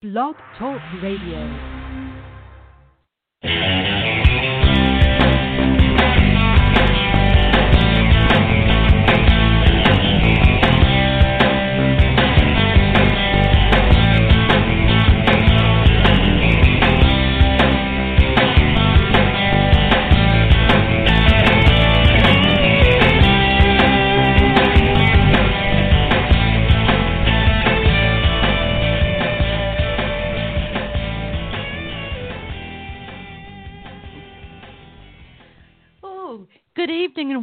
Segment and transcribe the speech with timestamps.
[0.00, 1.77] Blog Talk Radio.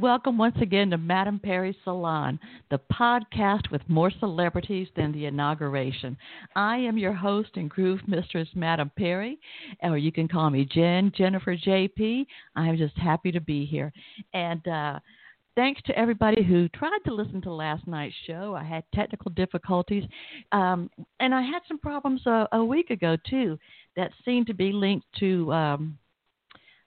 [0.05, 6.15] Welcome once again to Madame Perry Salon, the podcast with more celebrities than the inauguration.
[6.55, 9.39] I am your host and groove mistress, Madame Perry,
[9.81, 12.27] or you can call me Jen, Jennifer JP.
[12.55, 13.91] I'm just happy to be here.
[14.35, 14.99] And, uh,
[15.55, 18.53] Thanks to everybody who tried to listen to last night's show.
[18.59, 20.03] I had technical difficulties,
[20.51, 20.89] um,
[21.21, 23.57] and I had some problems uh, a week ago too
[23.95, 25.97] that seemed to be linked to um,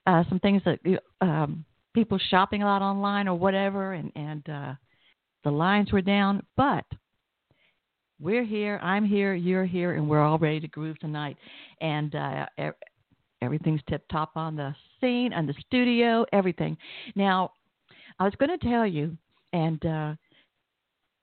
[0.07, 4.75] uh, some things that um, people shopping a lot online or whatever, and and uh,
[5.45, 6.45] the lines were down.
[6.57, 6.85] But
[8.21, 11.37] we're here, I'm here, you're here, and we're all ready to groove tonight.
[11.81, 12.71] And uh, e-
[13.43, 16.77] everything's tip top on the scene and the studio, everything.
[17.15, 17.53] Now,
[18.19, 19.17] I was going to tell you,
[19.53, 20.15] and uh,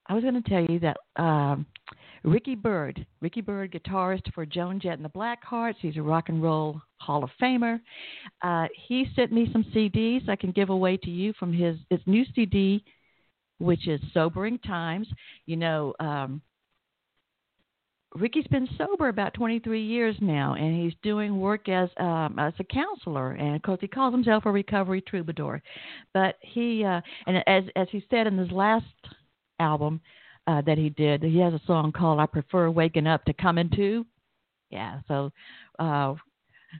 [0.08, 1.66] I was going to tell you that um,
[2.26, 3.06] Ricky Byrd.
[3.22, 7.24] Ricky Byrd, guitarist for Joan Jett and the Blackhearts, he's a rock and roll Hall
[7.24, 7.80] of Famer.
[8.42, 12.00] Uh, he sent me some CDs I can give away to you from his his
[12.08, 12.84] new CD,
[13.60, 15.08] which is Sobering Times.
[15.46, 16.42] You know, um,
[18.16, 22.64] Ricky's been sober about 23 years now, and he's doing work as um, as a
[22.64, 25.62] counselor, and of course he calls himself a recovery troubadour.
[26.14, 28.86] But he, uh, and as as he said in his last
[29.60, 30.02] album
[30.48, 33.70] uh, that he did, he has a song called "I Prefer Waking Up to Coming
[33.76, 34.06] To."
[34.70, 35.32] Yeah, so
[35.80, 36.16] uh,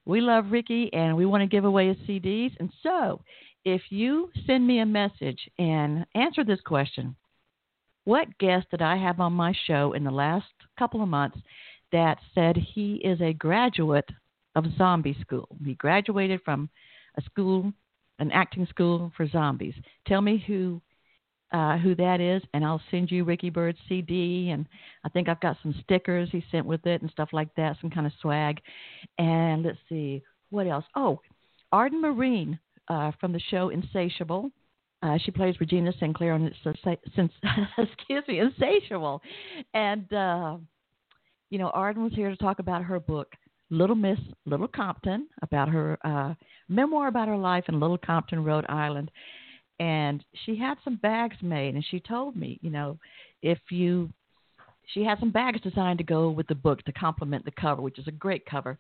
[0.06, 2.52] we love Ricky, and we want to give away his CDs.
[2.60, 3.22] And so,
[3.64, 7.16] if you send me a message and answer this question,
[8.04, 10.46] what guest did I have on my show in the last
[10.78, 11.38] couple of months
[11.92, 14.10] that said he is a graduate
[14.56, 15.48] of zombie school?
[15.64, 16.70] He graduated from
[17.18, 17.74] a school,
[18.20, 19.74] an acting school for zombies.
[20.08, 20.82] Tell me who
[21.52, 24.66] uh, who that is, and I'll send you Ricky Byrd's CD, and
[25.04, 27.90] I think I've got some stickers he sent with it and stuff like that, some
[27.90, 28.60] kind of swag.
[29.18, 30.86] And let's see what else.
[30.96, 31.22] Oh,
[31.72, 34.52] Arden Myrin uh, from the show Insatiable.
[35.04, 36.58] Uh, she plays Regina Sinclair on it's
[37.78, 39.22] excuse me, Insatiable,
[39.74, 40.58] and uh,
[41.50, 43.34] you know Arden was here to talk about her book
[43.70, 46.34] Little Miss Little Compton, about her uh,
[46.70, 49.12] memoir about her life in Little Compton, Rhode Island,
[49.80, 52.98] and she had some bags made, and she told me, you know,
[53.42, 54.10] if you
[54.94, 57.98] she had some bags designed to go with the book to complement the cover, which
[57.98, 58.78] is a great cover.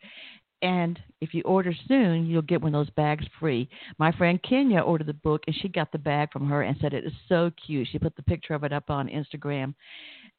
[0.61, 3.69] And if you order soon, you'll get one of those bags free.
[3.97, 6.93] My friend Kenya ordered the book, and she got the bag from her and said
[6.93, 7.87] it is so cute.
[7.91, 9.73] She put the picture of it up on Instagram.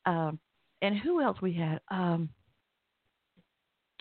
[0.05, 0.39] Um,
[0.83, 1.81] and who else we had?
[1.91, 2.28] Um,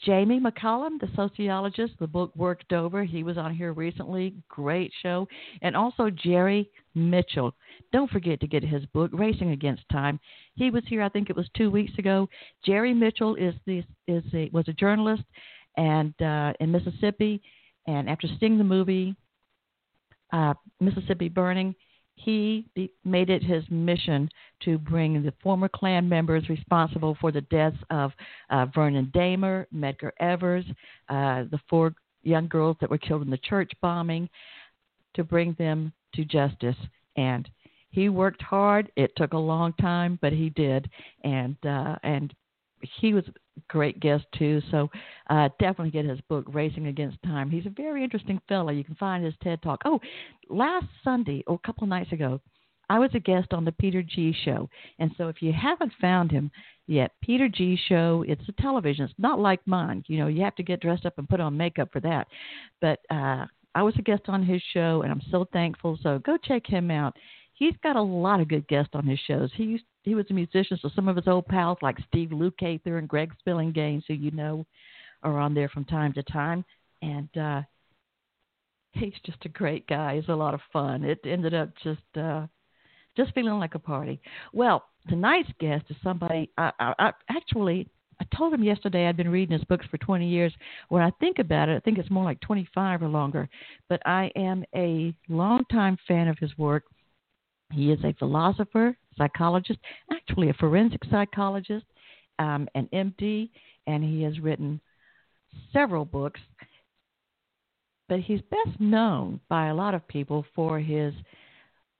[0.03, 3.03] Jamie McCallum, the sociologist, the book Worked Over.
[3.03, 4.35] He was on here recently.
[4.49, 5.27] Great show.
[5.61, 7.53] And also Jerry Mitchell.
[7.91, 10.19] Don't forget to get his book, Racing Against Time.
[10.55, 12.27] He was here, I think it was two weeks ago.
[12.65, 15.23] Jerry Mitchell is the is a, was a journalist
[15.77, 17.41] and uh, in Mississippi.
[17.87, 19.15] And after seeing the movie
[20.33, 21.75] uh, Mississippi Burning,
[22.15, 22.65] he
[23.03, 24.29] made it his mission
[24.61, 28.11] to bring the former Klan members responsible for the deaths of
[28.49, 30.65] uh, Vernon Dahmer, Medgar Evers,
[31.09, 31.93] uh, the four
[32.23, 34.29] young girls that were killed in the church bombing,
[35.13, 36.77] to bring them to justice.
[37.17, 37.47] And
[37.91, 38.91] he worked hard.
[38.95, 40.89] It took a long time, but he did.
[41.23, 42.33] And uh, and
[42.99, 43.33] he was a
[43.69, 44.61] great guest too.
[44.71, 44.89] So
[45.29, 47.49] uh, definitely get his book, Racing Against Time.
[47.49, 48.71] He's a very interesting fellow.
[48.71, 49.81] You can find his TED Talk.
[49.85, 49.99] Oh,
[50.49, 52.41] last Sunday or a couple of nights ago,
[52.89, 54.69] I was a guest on the Peter G Show.
[54.99, 56.51] And so if you haven't found him
[56.87, 59.05] yet, Peter G Show, it's a television.
[59.05, 60.03] It's not like mine.
[60.07, 62.27] You know, you have to get dressed up and put on makeup for that.
[62.81, 65.97] But uh, I was a guest on his show, and I'm so thankful.
[66.01, 67.15] So go check him out.
[67.55, 69.49] He's got a lot of good guests on his shows.
[69.55, 72.99] He used he was a musician, so some of his old pals like Steve Lukather
[72.99, 74.65] and Greg Spilling who you know
[75.23, 76.63] are on there from time to time.
[77.01, 77.61] And uh
[78.91, 80.15] he's just a great guy.
[80.15, 81.03] He's a lot of fun.
[81.03, 82.47] It ended up just uh
[83.17, 84.21] just feeling like a party.
[84.53, 87.87] Well, tonight's guest is somebody I, I, I actually
[88.19, 90.53] I told him yesterday I'd been reading his books for 20 years.
[90.89, 93.49] When I think about it, I think it's more like 25 or longer.
[93.89, 96.83] But I am a longtime fan of his work.
[97.71, 99.79] He is a philosopher, psychologist,
[100.11, 101.85] actually a forensic psychologist,
[102.39, 103.49] um, an MD,
[103.87, 104.79] and he has written
[105.73, 106.39] several books.
[108.07, 111.13] But he's best known by a lot of people for his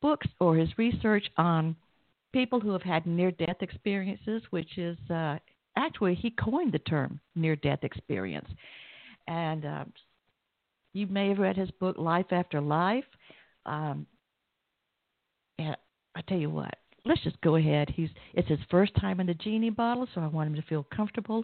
[0.01, 1.75] books or his research on
[2.31, 5.37] people who have had near death experiences, which is uh,
[5.75, 8.47] actually, he coined the term near death experience.
[9.27, 9.85] And uh,
[10.93, 13.05] you may have read his book, Life After Life.
[13.65, 14.05] Um,
[15.59, 15.75] and
[16.15, 16.73] I tell you what,
[17.05, 17.89] let's just go ahead.
[17.89, 20.85] He's it's his first time in the genie bottle, so I want him to feel
[20.95, 21.43] comfortable.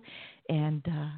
[0.49, 1.09] And uh,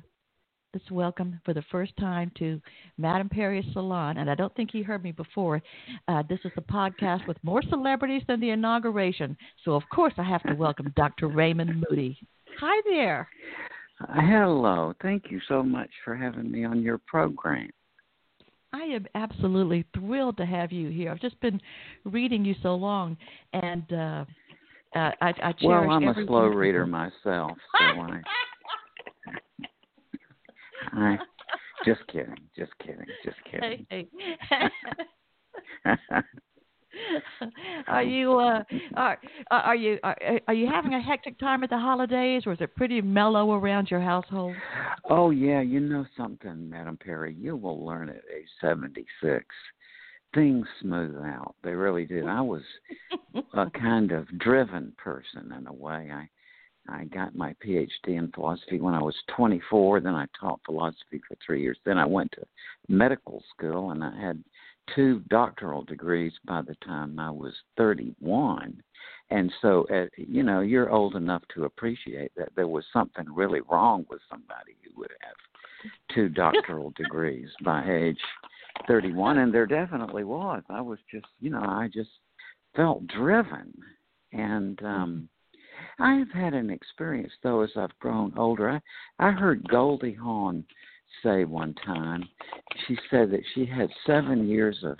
[0.74, 2.62] let's welcome for the first time to
[2.98, 4.18] Madame Perry's salon.
[4.18, 5.62] And I don't think he heard me before.
[6.08, 10.24] Uh, this is a podcast with more celebrities than the inauguration, so of course I
[10.24, 11.28] have to welcome Dr.
[11.28, 12.18] Raymond Moody.
[12.60, 13.28] Hi there.
[14.00, 14.94] Hello.
[15.02, 17.70] Thank you so much for having me on your program.
[18.74, 21.12] I am absolutely thrilled to have you here.
[21.12, 21.62] I've just been
[22.06, 23.16] reading you so long,
[23.54, 24.26] and uh,
[24.96, 25.58] uh, I, I cherish.
[25.64, 28.22] Well, I'm a slow reader myself, so I.
[30.92, 31.18] I
[31.86, 33.86] just kidding, just kidding, just kidding.
[33.90, 34.08] Hey,
[34.50, 34.70] hey.
[37.88, 38.64] are you uh
[38.96, 39.20] are
[39.52, 40.16] are you are,
[40.48, 43.90] are you having a hectic time at the holidays or is it pretty mellow around
[43.90, 44.56] your household
[45.10, 49.46] oh yeah you know something madam perry you will learn at age seventy six
[50.34, 52.62] things smooth out they really do i was
[53.56, 56.28] a kind of driven person in a way i
[56.88, 60.02] I got my PhD in philosophy when I was 24.
[60.02, 61.78] Then I taught philosophy for three years.
[61.86, 62.46] Then I went to
[62.90, 64.44] medical school and I had
[64.96, 68.82] two doctoral degrees by the time I was 31.
[69.30, 73.62] And so, uh, you know, you're old enough to appreciate that there was something really
[73.70, 78.20] wrong with somebody who would have two doctoral degrees by age
[78.88, 79.40] 31.
[79.40, 80.64] And there definitely was.
[80.70, 82.12] I was just, you know, I just
[82.76, 83.74] felt driven.
[84.32, 85.30] And, um,
[86.00, 88.70] I've had an experience though as I've grown older.
[88.70, 88.80] I
[89.20, 90.66] I heard Goldie Hawn
[91.22, 92.28] say one time.
[92.88, 94.98] She said that she had seven years of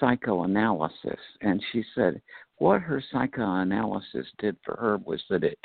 [0.00, 2.20] psychoanalysis, and she said
[2.58, 5.58] what her psychoanalysis did for her was that it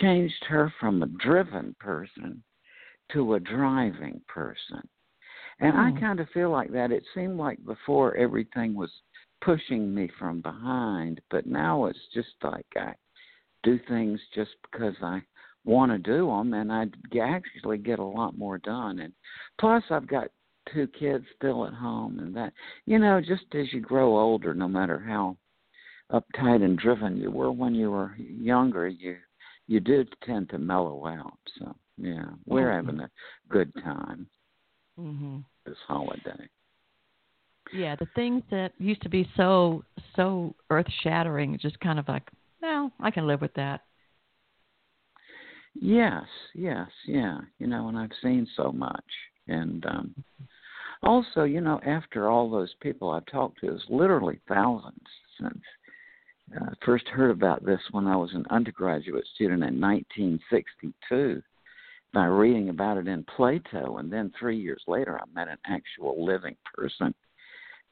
[0.00, 2.42] changed her from a driven person
[3.12, 4.86] to a driving person.
[5.60, 5.98] And I hmm.
[5.98, 6.92] kind of feel like that.
[6.92, 8.90] It seemed like before everything was
[9.40, 12.92] pushing me from behind, but now it's just like I
[13.62, 15.20] do things just because I
[15.64, 16.86] want to do them, and I
[17.20, 19.00] actually get a lot more done.
[19.00, 19.12] And
[19.60, 20.28] plus, I've got
[20.72, 22.52] two kids still at home, and that
[22.86, 25.36] you know, just as you grow older, no matter how
[26.12, 29.16] uptight and driven you were when you were younger, you
[29.66, 31.38] you do tend to mellow out.
[31.58, 32.86] So yeah, we're mm-hmm.
[32.88, 33.10] having a
[33.48, 34.26] good time
[34.98, 35.38] mm-hmm.
[35.66, 36.48] this holiday.
[37.74, 39.84] Yeah, the things that used to be so
[40.16, 42.26] so earth shattering, just kind of like,
[42.62, 43.82] well, I can live with that.
[45.80, 47.38] Yes, yes, yeah.
[47.58, 49.04] You know, and I've seen so much,
[49.46, 50.14] and um,
[51.02, 55.06] also, you know, after all those people I've talked to, it's literally thousands
[55.40, 55.60] since
[56.52, 61.42] I uh, first heard about this when I was an undergraduate student in 1962
[62.14, 66.24] by reading about it in Plato, and then three years later, I met an actual
[66.24, 67.14] living person,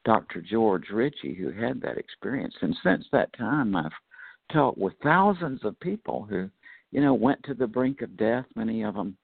[0.05, 0.41] Dr.
[0.41, 2.55] George Ritchie, who had that experience.
[2.61, 3.91] And since that time, I've
[4.51, 6.49] talked with thousands of people who
[6.97, 9.15] you know, went to the brink of death, many of them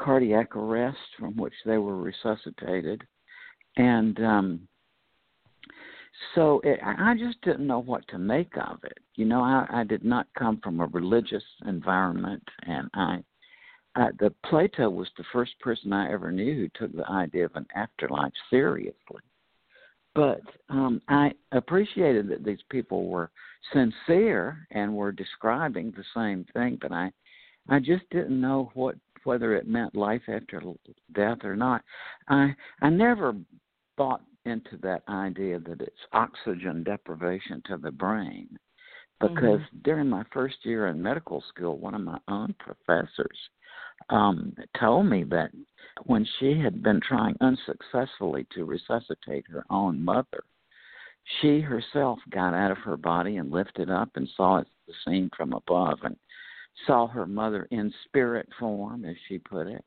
[0.00, 3.04] cardiac arrest from which they were resuscitated.
[3.76, 4.68] And um,
[6.34, 8.98] so it, I just didn't know what to make of it.
[9.14, 13.18] You know, I, I did not come from a religious environment, and I,
[13.94, 17.54] I the Plato was the first person I ever knew who took the idea of
[17.54, 19.22] an afterlife seriously.
[20.16, 23.30] But um, I appreciated that these people were
[23.72, 27.12] sincere and were describing the same thing, but I,
[27.68, 30.62] I just didn't know what whether it meant life after
[31.14, 31.82] death or not.
[32.28, 33.34] I I never
[33.96, 38.48] bought into that idea that it's oxygen deprivation to the brain
[39.20, 39.78] because mm-hmm.
[39.82, 43.38] during my first year in medical school, one of my own professors
[44.08, 45.50] um, told me that
[46.06, 50.42] when she had been trying unsuccessfully to resuscitate her own mother,
[51.40, 55.30] she herself got out of her body and lifted up and saw it the scene
[55.36, 56.16] from above and
[56.86, 59.84] saw her mother in spirit form, as she put it,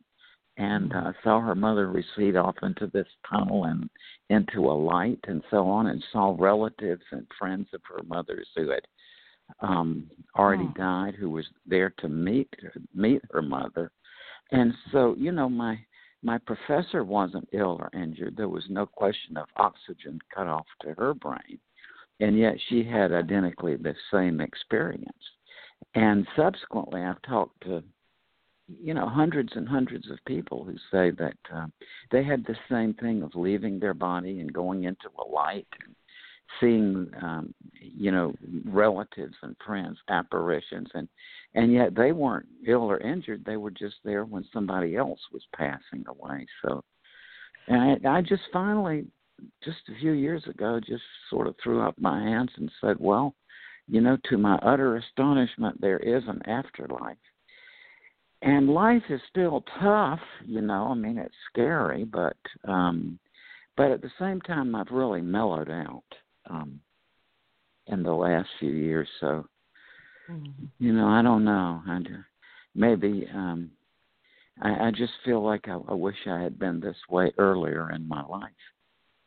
[0.57, 1.07] and mm-hmm.
[1.07, 3.89] uh, saw her mother recede off into this tunnel and
[4.29, 8.69] into a light and so on, and saw relatives and friends of her mother's who
[8.69, 8.85] had
[9.59, 10.73] um already oh.
[10.77, 12.49] died who was there to meet
[12.95, 13.91] meet her mother.
[14.51, 15.77] And so you know my
[16.23, 18.37] my professor wasn't ill or injured.
[18.37, 21.59] There was no question of oxygen cut off to her brain.
[22.19, 25.11] And yet she had identically the same experience
[25.95, 27.83] and subsequently i've talked to
[28.81, 31.65] you know hundreds and hundreds of people who say that uh,
[32.11, 35.95] they had the same thing of leaving their body and going into a light and
[36.59, 38.33] seeing um you know
[38.65, 41.07] relatives and friends apparitions and
[41.55, 43.43] and yet they weren't ill or injured.
[43.45, 46.45] They were just there when somebody else was passing away.
[46.63, 46.83] So
[47.67, 49.05] and I, I just finally
[49.63, 53.35] just a few years ago just sort of threw up my hands and said well
[53.87, 57.17] you know to my utter astonishment there is an afterlife
[58.41, 62.37] and life is still tough you know i mean it's scary but
[62.67, 63.19] um
[63.75, 66.03] but at the same time i've really mellowed out
[66.49, 66.79] um,
[67.87, 69.07] in the last few years.
[69.19, 69.45] So,
[70.29, 70.65] mm-hmm.
[70.79, 71.81] you know, I don't know.
[71.87, 71.99] I
[72.75, 73.71] maybe um,
[74.61, 78.07] I, I just feel like I, I wish I had been this way earlier in
[78.07, 78.49] my life.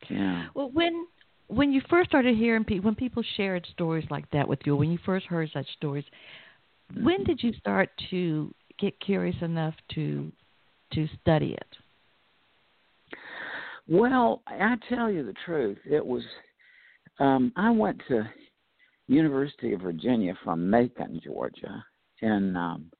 [0.08, 0.46] Yeah.
[0.54, 1.06] Well, when
[1.48, 4.90] when you first started hearing people, when people shared stories like that with you, when
[4.90, 6.04] you first heard such stories,
[7.02, 10.30] when did you start to get curious enough to
[10.92, 13.16] to study it?
[13.88, 16.22] Well, I tell you the truth, it was
[17.18, 18.24] um, I went to
[19.08, 21.84] University of Virginia from Macon, Georgia,
[22.22, 22.90] in um,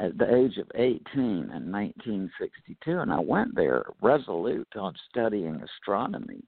[0.00, 6.42] at the age of 18 in 1962, and I went there resolute on studying astronomy.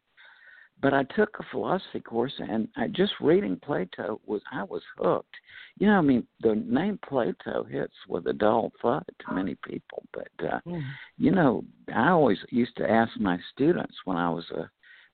[0.83, 5.35] But I took a philosophy course, and I, just reading Plato was I was hooked.
[5.79, 10.03] You know, I mean, the name Plato hits with a dull thud to many people,
[10.13, 10.83] but uh, mm.
[11.17, 14.69] you know, I always used to ask my students when I was a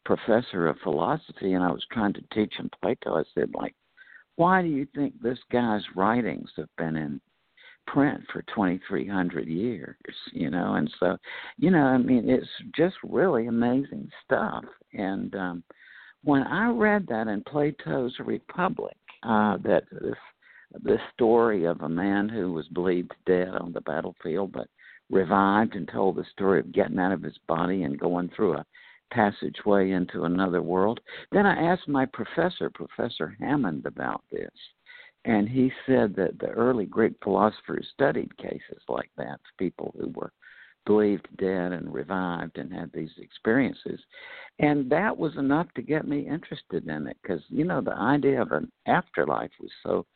[0.05, 3.75] professor of philosophy and I was trying to teach them Plato, I said, like,
[4.37, 7.21] why do you think this guy's writings have been in
[7.93, 9.97] print for 2300 years
[10.33, 11.17] you know and so
[11.59, 15.63] you know i mean it's just really amazing stuff and um
[16.25, 20.17] when i read that in plato's republic uh that this
[20.83, 24.69] this story of a man who was believed dead on the battlefield but
[25.11, 28.67] revived and told the story of getting out of his body and going through a
[29.11, 31.01] passageway into another world.
[31.33, 34.51] Then I asked my professor, Professor Hammond, about this.
[35.29, 40.33] And he said that the early Greek philosophers studied cases like that, people who were
[40.87, 44.01] believed dead and revived and had these experiences.
[44.59, 48.41] And that was enough to get me interested in it because, you know, the idea
[48.41, 50.07] of an afterlife was so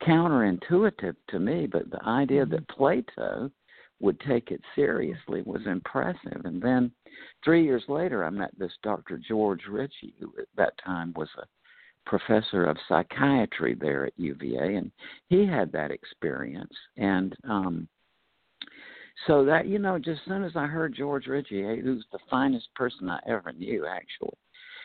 [0.00, 2.76] counterintuitive to me, but the idea that mm-hmm.
[2.76, 3.50] Plato
[3.98, 6.44] would take it seriously was impressive.
[6.44, 6.92] And then
[7.44, 9.18] three years later, I met this Dr.
[9.18, 11.46] George Ritchie, who at that time was a
[12.06, 14.90] professor of psychiatry there at UVA, and
[15.28, 16.74] he had that experience.
[16.96, 17.88] And um,
[19.26, 22.68] so that you know, just as soon as I heard George Ritchie, who's the finest
[22.74, 24.36] person I ever knew, actually,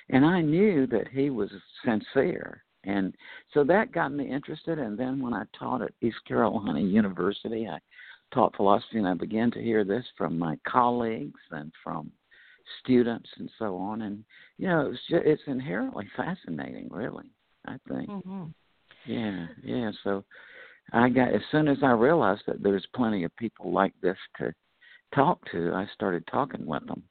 [0.09, 1.49] and I knew that he was
[1.83, 2.63] sincere.
[2.83, 3.13] And
[3.53, 4.79] so that got me interested.
[4.79, 7.79] And then when I taught at East Carolina University, I
[8.33, 12.11] taught philosophy, and I began to hear this from my colleagues and from
[12.83, 14.03] students and so on.
[14.03, 14.23] And
[14.57, 17.31] you know, it's just, it's inherently fascinating, really.
[17.65, 18.09] I think.
[18.09, 18.45] Mm-hmm.
[19.05, 19.91] Yeah, yeah.
[20.03, 20.23] So
[20.93, 24.53] I got as soon as I realized that there's plenty of people like this to
[25.15, 27.03] talk to, I started talking with them.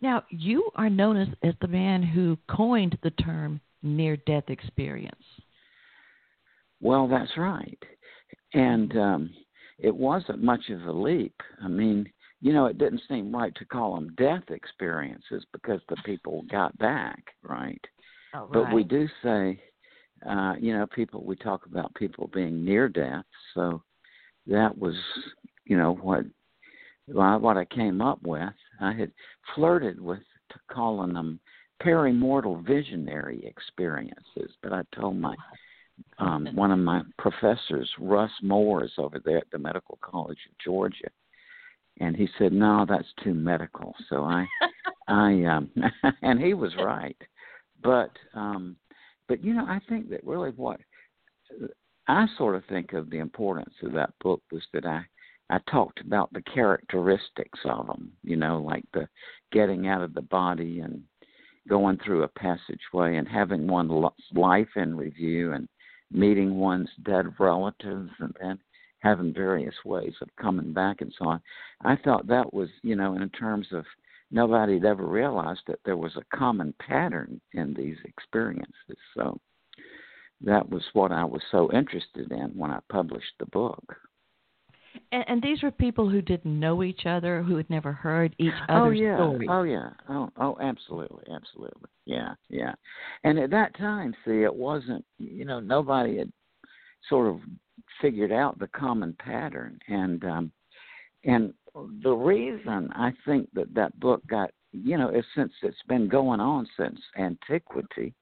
[0.00, 5.24] Now, you are known as, as the man who coined the term near death experience.
[6.80, 7.82] Well, that's right
[8.56, 9.30] and um,
[9.78, 11.34] it wasn't much of a leap.
[11.62, 12.06] I mean,
[12.46, 16.78] you know, it didn't seem right to call them death experiences because the people got
[16.78, 17.80] back, right?
[18.36, 18.52] Oh, right.
[18.52, 19.60] But we do say,
[20.24, 23.82] uh, you know, people we talk about people being near death, so
[24.46, 24.94] that was,
[25.64, 26.24] you know, what
[27.08, 28.52] what I came up with.
[28.80, 29.10] I had
[29.56, 30.20] flirted with
[30.70, 31.40] calling them
[31.82, 35.34] perimortal visionary experiences, but I told my
[36.20, 40.56] um, one of my professors, Russ Moore, is over there at the Medical College of
[40.64, 41.10] Georgia,
[42.00, 44.46] and he said, "No, that's too medical." So I,
[45.08, 45.70] I, um,
[46.22, 47.16] and he was right,
[47.82, 48.76] but, um,
[49.28, 50.80] but you know, I think that really what
[52.08, 55.02] I sort of think of the importance of that book was that I,
[55.50, 58.12] I talked about the characteristics of them.
[58.22, 59.08] You know, like the
[59.52, 61.02] getting out of the body and
[61.68, 65.68] going through a passageway and having one's life in review and
[66.12, 68.58] meeting one's dead relatives and then
[69.06, 71.40] having various ways of coming back and so on.
[71.84, 73.84] I thought that was, you know, in terms of
[74.30, 78.98] nobody had ever realized that there was a common pattern in these experiences.
[79.14, 79.38] So
[80.40, 83.96] that was what I was so interested in when I published the book.
[85.12, 88.52] And, and these were people who didn't know each other, who had never heard each
[88.68, 89.16] oh, other's oh, yeah.
[89.16, 89.48] stories.
[89.52, 89.90] Oh yeah.
[90.08, 91.90] Oh oh absolutely, absolutely.
[92.06, 92.72] Yeah, yeah.
[93.22, 96.32] And at that time, see, it wasn't you know, nobody had
[97.08, 97.40] sort of
[98.00, 100.52] figured out the common pattern and um
[101.24, 101.52] and
[102.02, 104.50] the reason I think that that book got
[104.84, 108.14] you know, is since it's been going on since antiquity,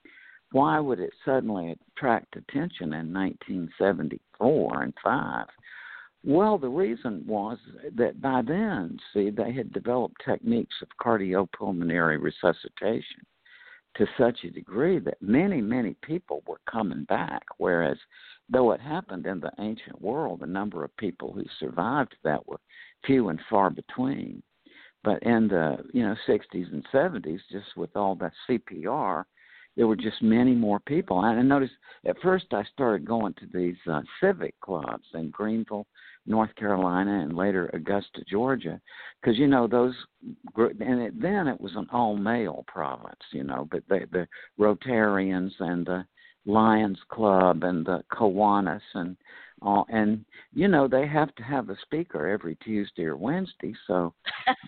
[0.52, 5.46] why would it suddenly attract attention in 1974 and 5?
[6.22, 7.58] Well, the reason was
[7.96, 13.26] that by then, see, they had developed techniques of cardiopulmonary resuscitation
[13.96, 17.42] to such a degree that many, many people were coming back.
[17.58, 17.98] Whereas,
[18.48, 22.60] though it happened in the ancient world, the number of people who survived that were
[23.06, 24.42] few and far between.
[25.02, 29.24] But in the you know 60s and 70s, just with all that CPR,
[29.76, 31.22] there were just many more people.
[31.22, 31.74] And I noticed
[32.06, 35.86] at first I started going to these uh, civic clubs in Greenville,
[36.26, 38.80] North Carolina, and later Augusta, Georgia,
[39.20, 39.94] because you know those.
[40.56, 44.26] And it, then it was an all male province, you know, but the the
[44.58, 46.04] Rotarians and the
[46.46, 49.16] Lions Club and the Kiwanis and
[49.62, 53.74] all, and you know they have to have a speaker every Tuesday or Wednesday.
[53.86, 54.14] So,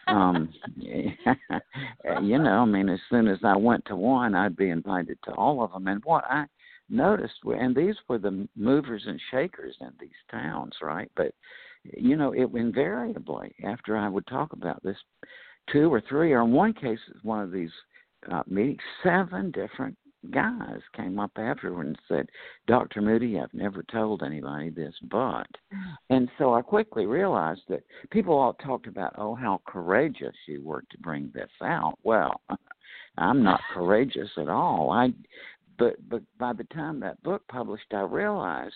[0.08, 5.18] um, you know, I mean, as soon as I went to one, I'd be invited
[5.24, 5.86] to all of them.
[5.88, 6.46] And what I
[6.88, 11.10] noticed, and these were the movers and shakers in these towns, right?
[11.16, 11.32] But
[11.84, 14.96] you know, it invariably after I would talk about this,
[15.72, 17.70] two or three, or in one case, one of these
[18.30, 19.96] uh, meetings, seven different
[20.30, 22.28] guys came up afterward and said,
[22.66, 23.00] Dr.
[23.00, 25.46] Moody, I've never told anybody this, but.
[26.10, 30.82] And so I quickly realized that people all talked about, oh, how courageous you were
[30.90, 31.98] to bring this out.
[32.02, 32.40] Well,
[33.18, 34.90] I'm not courageous at all.
[34.90, 35.12] I,
[35.78, 38.74] but but by the time that book published, I realized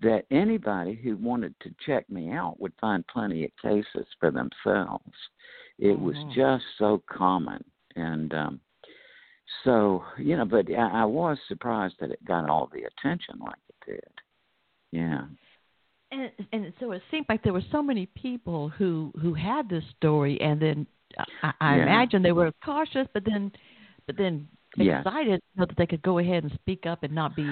[0.00, 5.12] that anybody who wanted to check me out would find plenty of cases for themselves.
[5.78, 6.32] It was mm-hmm.
[6.34, 7.64] just so common,
[7.96, 8.60] and um,
[9.64, 13.56] so you know, but I, I was surprised that it got all the attention like
[13.68, 14.12] it did.
[14.92, 15.22] Yeah.
[16.10, 19.84] And and so it seemed like there were so many people who who had this
[19.96, 20.86] story, and then
[21.42, 21.82] I, I yeah.
[21.82, 23.50] imagine they were cautious, but then
[24.06, 25.40] but then excited yes.
[25.58, 27.46] so that they could go ahead and speak up and not be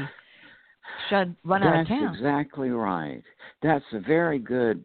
[1.09, 2.05] shut run That's out of town.
[2.07, 3.23] That's exactly right.
[3.63, 4.83] That's a very good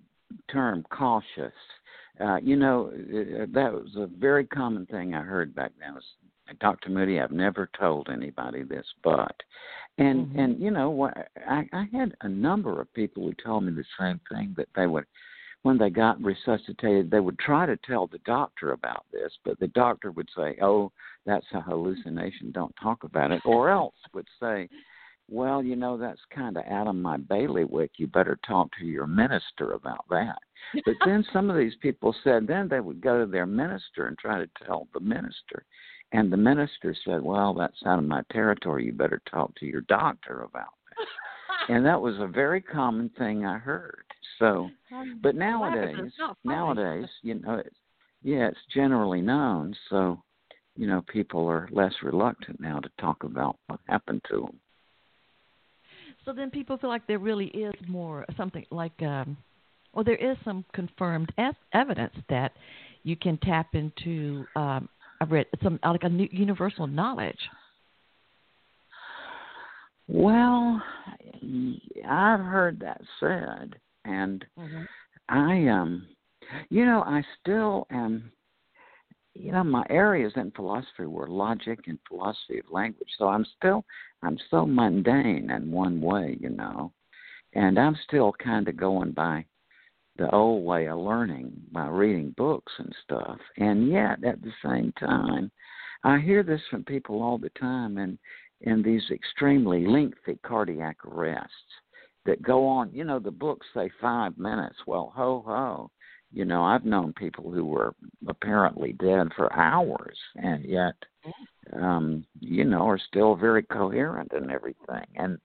[0.52, 1.54] term, cautious.
[2.20, 5.96] Uh, you know, uh, that was a very common thing I heard back then.
[5.96, 6.04] Was
[6.60, 6.90] Dr.
[6.90, 9.36] Moody, I've never told anybody this, but
[9.98, 10.40] and mm-hmm.
[10.40, 13.84] and you know what I, I had a number of people who told me the
[14.00, 15.06] same thing that they would
[15.66, 19.68] when they got resuscitated they would try to tell the doctor about this but the
[19.70, 20.92] doctor would say oh
[21.26, 24.70] that's a hallucination don't talk about it or else would say
[25.28, 29.08] well you know that's kind of out of my bailiwick you better talk to your
[29.08, 30.38] minister about that
[30.86, 34.18] but then some of these people said then they would go to their minister and
[34.20, 35.66] try to tell the minister
[36.12, 38.86] and the minister said, Well, that's out of my territory.
[38.86, 41.74] You better talk to your doctor about that.
[41.76, 44.06] and that was a very common thing I heard.
[44.40, 46.12] So, um, but nowadays,
[46.44, 47.76] nowadays, you know, it's,
[48.24, 49.76] yeah, it's generally known.
[49.90, 50.22] So,
[50.76, 54.60] you know, people are less reluctant now to talk about what happened to them.
[56.26, 59.38] So then people feel like there really is more something like, um,
[59.94, 61.32] well, there is some confirmed
[61.74, 62.52] evidence that
[63.04, 64.90] you can tap into um,
[65.22, 67.40] I've read some like a new universal knowledge.
[70.08, 70.82] Well,
[72.08, 74.84] I've heard that said, and mm-hmm.
[75.30, 76.08] I um,
[76.70, 78.32] you know, I still am.
[79.38, 83.84] You know, my areas in philosophy were logic and philosophy of language, so I'm still
[84.24, 86.94] I'm so mundane in one way, you know,
[87.54, 89.46] and I'm still kind of going by
[90.18, 93.38] the old way of learning by reading books and stuff.
[93.58, 95.52] And yet, at the same time,
[96.06, 98.18] I hear this from people all the time, and
[98.62, 101.52] in these extremely lengthy cardiac arrests
[102.26, 102.92] that go on.
[102.94, 104.78] You know, the books say five minutes.
[104.86, 105.92] Well, ho ho.
[106.32, 107.94] You know, I've known people who were
[108.28, 110.96] apparently dead for hours, and yet,
[111.74, 115.06] um, you know, are still very coherent and everything.
[115.16, 115.38] And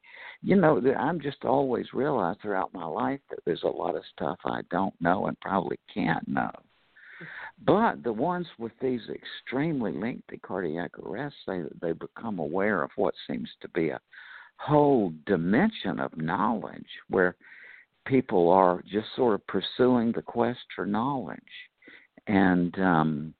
[0.43, 4.39] you know, I'm just always realized throughout my life that there's a lot of stuff
[4.45, 6.51] I don't know and probably can't know.
[7.67, 12.91] But the ones with these extremely lengthy cardiac arrests say that they become aware of
[12.97, 14.01] what seems to be a
[14.61, 17.37] whole dimension of knowledge where
[18.07, 21.39] people are just sort of pursuing the quest for knowledge.
[22.27, 23.35] And um,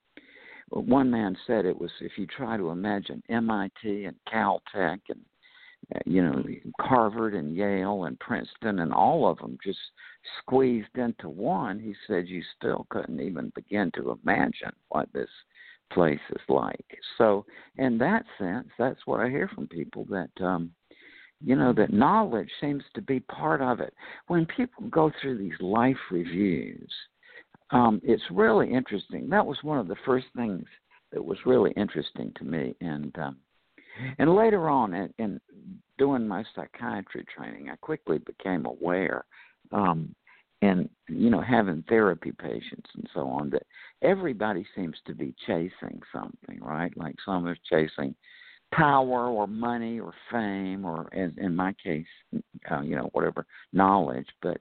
[0.69, 5.19] one man said it was if you try to imagine MIT and Caltech and
[6.05, 6.43] you know,
[6.79, 9.79] Harvard and Yale and Princeton and all of them just
[10.39, 15.29] squeezed into one, he said you still couldn't even begin to imagine what this
[15.91, 16.85] place is like.
[17.17, 17.45] So,
[17.77, 20.71] in that sense, that's what I hear from people that, um,
[21.43, 23.93] You know, that knowledge seems to be part of it.
[24.27, 26.91] When people go through these life reviews,
[27.71, 29.29] um, it's really interesting.
[29.29, 30.65] That was one of the first things
[31.11, 32.75] that was really interesting to me.
[32.81, 33.37] And um,
[34.17, 35.41] and later on, in, in
[35.97, 39.25] doing my psychiatry training, I quickly became aware,
[39.71, 40.15] um,
[40.61, 43.63] and you know, having therapy patients and so on, that
[44.01, 46.95] everybody seems to be chasing something, right?
[46.95, 48.15] Like some are chasing
[48.71, 52.05] power or money or fame or, as in my case,
[52.71, 54.57] uh, you know, whatever knowledge, but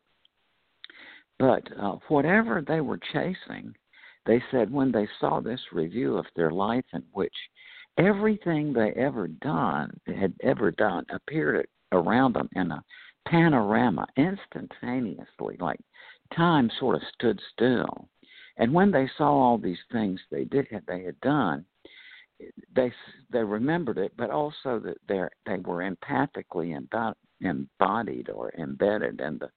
[1.38, 3.74] but uh, whatever they were chasing,
[4.26, 7.34] they said when they saw this review of their life in which
[7.96, 12.84] everything they ever done had ever done appeared around them in a
[13.26, 15.80] panorama instantaneously, like
[16.36, 18.08] time sort of stood still.
[18.58, 21.64] And when they saw all these things they did they had done,
[22.74, 22.92] they
[23.30, 26.76] they remembered it, but also that they they were empathically
[27.40, 29.50] embodied or embedded in the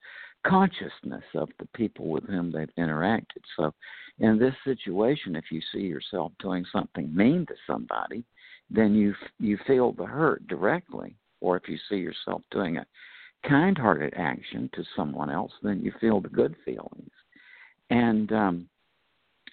[0.45, 3.41] consciousness of the people with whom they've interacted.
[3.55, 3.73] So,
[4.19, 8.23] in this situation, if you see yourself doing something mean to somebody,
[8.69, 11.15] then you you feel the hurt directly.
[11.41, 12.85] Or if you see yourself doing a
[13.47, 17.11] kind-hearted action to someone else, then you feel the good feelings.
[17.89, 18.69] And um,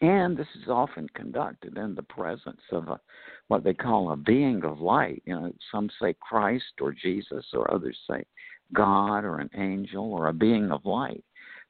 [0.01, 3.01] and this is often conducted in the presence of a,
[3.49, 5.23] what they call a being of light.
[5.27, 8.25] You know, some say Christ or Jesus, or others say
[8.73, 11.23] God or an angel or a being of light.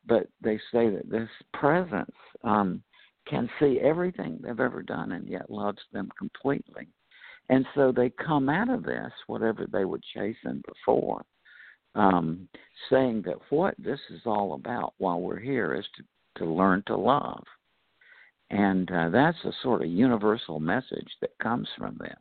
[0.06, 2.14] But they say that this presence
[2.44, 2.82] um,
[3.26, 6.88] can see everything they've ever done and yet loves them completely.
[7.48, 11.22] And so they come out of this, whatever they were chasing before,
[11.96, 12.48] um,
[12.88, 16.96] saying that what this is all about while we're here is to, to learn to
[16.96, 17.42] love.
[18.50, 22.18] And uh, that's a sort of universal message that comes from this.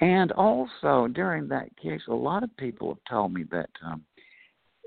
[0.00, 4.04] And also during that case, a lot of people have told me that um,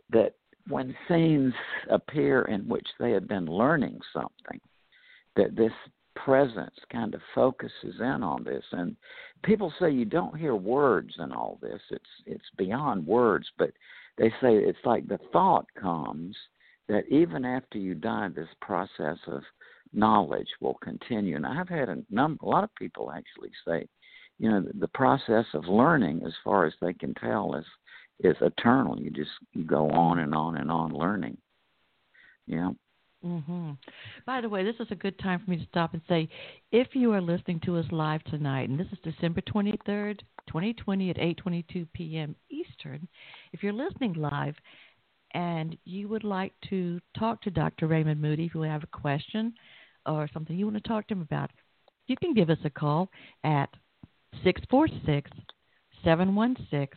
[0.10, 0.34] that
[0.68, 1.54] when scenes
[1.90, 4.60] appear in which they have been learning something,
[5.36, 5.72] that this
[6.16, 8.64] presence kind of focuses in on this.
[8.72, 8.96] And
[9.44, 11.82] people say you don't hear words in all this.
[11.92, 13.72] It's it's beyond words, but
[14.18, 16.36] they say it's like the thought comes
[16.88, 19.44] that even after you die, this process of
[19.94, 21.36] knowledge will continue.
[21.36, 23.88] And I've had a number, a lot of people actually say
[24.40, 27.66] you know the process of learning as far as they can tell is
[28.20, 31.38] is eternal you just you go on and on and on learning
[32.46, 32.70] yeah
[33.24, 33.72] hmm
[34.28, 36.30] By the way, this is a good time for me to stop and say,
[36.72, 40.74] if you are listening to us live tonight, and this is December twenty third, twenty
[40.74, 42.36] twenty, at eight twenty two p.m.
[42.52, 43.08] Eastern,
[43.54, 44.56] if you're listening live
[45.34, 47.88] and you would like to talk to Dr.
[47.88, 49.54] Raymond Moody, if you have a question
[50.08, 51.52] or something you want to talk to him about,
[52.08, 53.10] you can give us a call
[53.44, 53.70] at
[54.44, 55.30] 646
[56.04, 56.88] 716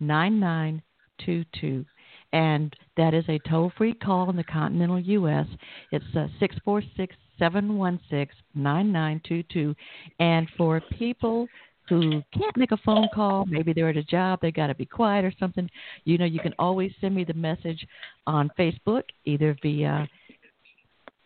[0.00, 1.84] 9922.
[2.32, 5.46] And that is a toll free call in the continental U.S.
[5.92, 9.74] It's uh, 646 716 9922.
[10.18, 11.46] And for people
[11.88, 14.86] who can't make a phone call, maybe they're at a job, they got to be
[14.86, 15.68] quiet or something,
[16.04, 17.86] you know, you can always send me the message
[18.26, 20.08] on Facebook, either via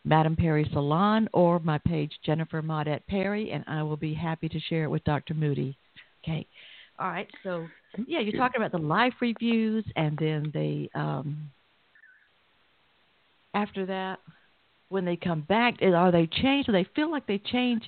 [0.04, 4.60] Madam Perry Salon or my page Jennifer Maudette Perry, and I will be happy to
[4.60, 5.34] share it with Dr.
[5.34, 5.76] Moody.
[6.22, 6.46] Okay.
[6.98, 7.28] All right.
[7.42, 7.66] So
[8.06, 11.50] yeah, you're talking about the life reviews, and then they um,
[13.54, 14.18] after that,
[14.88, 16.66] when they come back, are they changed?
[16.66, 17.82] Do they feel like they change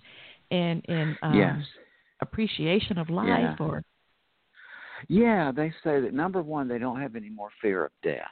[0.51, 1.59] in in um, yes.
[2.21, 3.67] appreciation of life, yeah.
[3.67, 3.83] or
[5.09, 8.29] yeah, they say that number one, they don't have any more fear of death.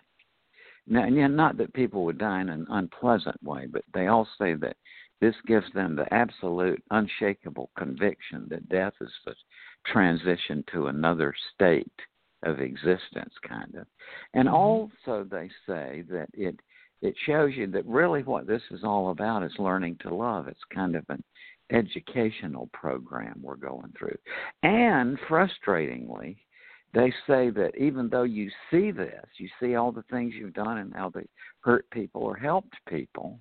[0.88, 4.76] Now, not that people would die in an unpleasant way, but they all say that
[5.20, 9.34] this gives them the absolute, unshakable conviction that death is the
[9.86, 11.92] transition to another state
[12.44, 13.86] of existence, kind of.
[14.34, 14.54] And mm-hmm.
[14.54, 16.58] also, they say that it
[17.00, 20.48] it shows you that really what this is all about is learning to love.
[20.48, 21.22] It's kind of an
[21.70, 24.16] educational program we're going through.
[24.64, 26.38] And frustratingly,
[26.94, 30.78] they say that even though you see this, you see all the things you've done
[30.78, 31.26] and how they
[31.60, 33.38] hurt people or helped people,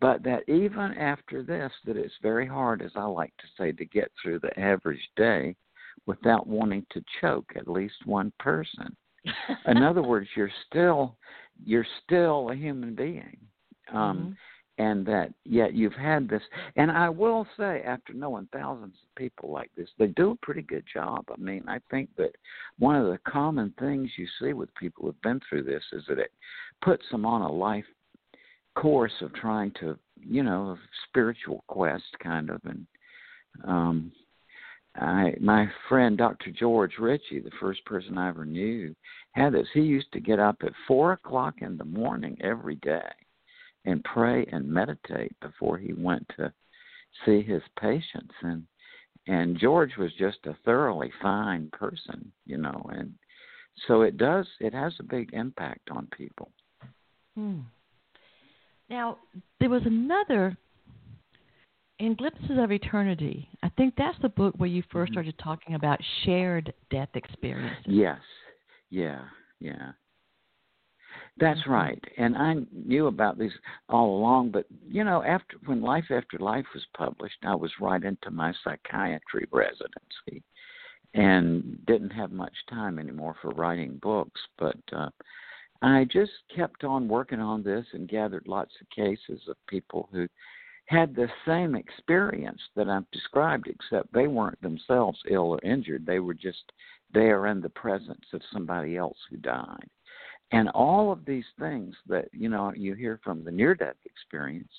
[0.00, 3.84] but that even after this, that it's very hard, as I like to say, to
[3.84, 5.54] get through the average day
[6.06, 8.96] without wanting to choke at least one person.
[9.66, 11.16] In other words, you're still
[11.64, 13.36] you're still a human being.
[13.92, 14.32] Um, mm-hmm
[14.82, 16.42] and that yet you've had this
[16.76, 20.62] and i will say after knowing thousands of people like this they do a pretty
[20.62, 22.34] good job i mean i think that
[22.78, 26.18] one of the common things you see with people who've been through this is that
[26.18, 26.32] it
[26.82, 27.84] puts them on a life
[28.74, 32.86] course of trying to you know a spiritual quest kind of and
[33.64, 34.12] um
[34.94, 36.50] I my friend Dr.
[36.50, 38.94] George Ritchie, the first person I ever knew,
[39.30, 39.66] had this.
[39.72, 43.08] He used to get up at four o'clock in the morning every day
[43.84, 46.52] and pray and meditate before he went to
[47.24, 48.64] see his patients and
[49.28, 53.14] and George was just a thoroughly fine person, you know, and
[53.86, 56.50] so it does it has a big impact on people.
[57.36, 57.60] Hmm.
[58.90, 59.18] Now
[59.60, 60.56] there was another
[61.98, 63.48] in Glimpses of Eternity.
[63.62, 65.12] I think that's the book where you 1st mm-hmm.
[65.12, 67.84] started talking about shared death experiences.
[67.86, 68.18] Yes.
[68.90, 69.20] Yeah.
[69.60, 69.92] Yeah.
[71.38, 71.72] That's mm-hmm.
[71.72, 72.04] right.
[72.18, 73.52] And I knew about these
[73.88, 78.02] all along, but you know, after when Life After Life was published, I was right
[78.02, 80.42] into my psychiatry residency
[81.14, 85.10] and didn't have much time anymore for writing books, but uh
[85.82, 90.28] I just kept on working on this and gathered lots of cases of people who
[90.86, 96.06] had the same experience that I've described, except they weren't themselves ill or injured.
[96.06, 96.70] They were just
[97.12, 99.88] there in the presence of somebody else who died.
[100.52, 104.70] And all of these things that you know you hear from the near death experience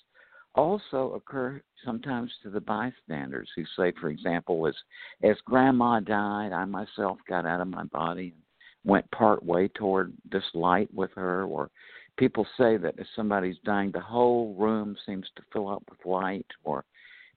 [0.56, 4.76] also occur sometimes to the bystanders who say, for example, as
[5.24, 8.44] as grandma died, I myself got out of my body and
[8.86, 11.72] went part way toward this light with her, or
[12.18, 16.48] people say that if somebody's dying, the whole room seems to fill up with light,
[16.64, 16.86] or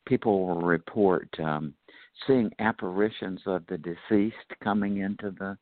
[0.06, 1.72] people will report um,
[2.26, 5.56] seeing apparitions of the deceased coming into the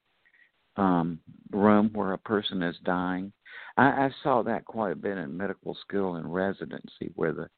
[0.76, 3.32] um, room where a person is dying.
[3.76, 7.48] I, I saw that quite a bit in medical school and residency, where the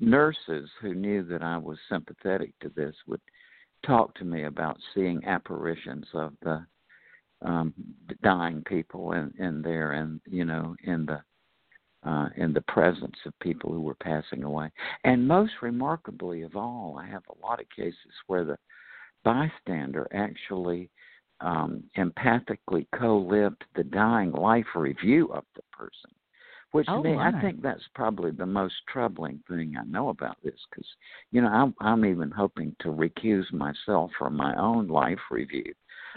[0.00, 3.20] nurses who knew that I was sympathetic to this would
[3.86, 6.64] talk to me about seeing apparitions of the
[7.42, 7.74] um,
[8.22, 11.22] dying people in, in there, and you know, in the
[12.08, 14.70] uh, in the presence of people who were passing away.
[15.04, 18.58] And most remarkably of all, I have a lot of cases where the
[19.24, 20.90] bystander actually
[21.44, 26.10] um, empathically co-lived the dying life review of the person.
[26.72, 27.16] Which oh, to me.
[27.16, 30.88] I think that's probably the most troubling thing I know about this, because
[31.30, 35.72] you know I'm, I'm even hoping to recuse myself from my own life review,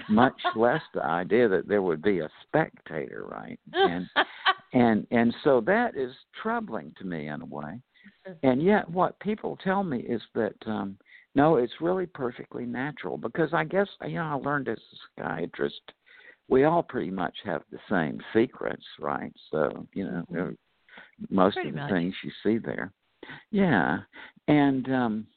[0.09, 3.59] much less the idea that there would be a spectator, right?
[3.73, 4.07] And
[4.73, 7.79] and and so that is troubling to me in a way.
[8.41, 10.97] And yet, what people tell me is that um,
[11.37, 15.79] no, it's really perfectly natural because I guess you know I learned as a psychiatrist,
[16.49, 19.31] we all pretty much have the same secrets, right?
[19.51, 21.35] So you know, mm-hmm.
[21.35, 21.91] most pretty of the much.
[21.91, 22.91] things you see there,
[23.51, 23.99] yeah.
[24.47, 25.27] And um,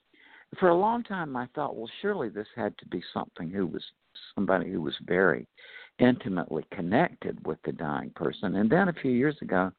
[0.59, 3.85] for a long time, I thought, well, surely this had to be something who was
[4.35, 5.47] somebody who was very
[5.99, 8.57] intimately connected with the dying person.
[8.57, 9.71] And then a few years ago,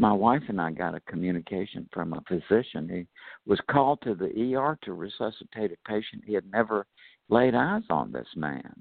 [0.00, 3.04] my wife and I got a communication from a physician who
[3.44, 6.22] was called to the ER to resuscitate a patient.
[6.24, 6.86] He had never
[7.28, 8.72] laid eyes on this man,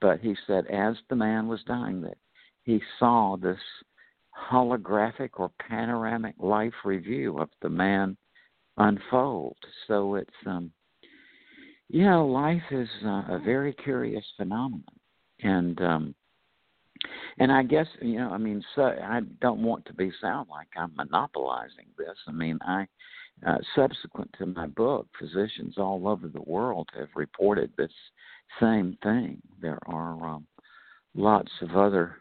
[0.00, 2.18] but he said as the man was dying that
[2.62, 3.58] he saw this
[4.48, 8.16] holographic or panoramic life review of the man
[8.76, 9.56] unfold.
[9.88, 10.70] So it's um
[11.88, 14.84] you know life is uh, a very curious phenomenon
[15.42, 16.14] and um
[17.38, 20.68] and I guess you know, I mean, so I don't want to be sound like
[20.76, 22.16] I'm monopolizing this.
[22.26, 22.86] I mean, I
[23.46, 27.92] uh, subsequent to my book, physicians all over the world have reported this
[28.60, 29.42] same thing.
[29.60, 30.46] There are um,
[31.14, 32.16] lots of other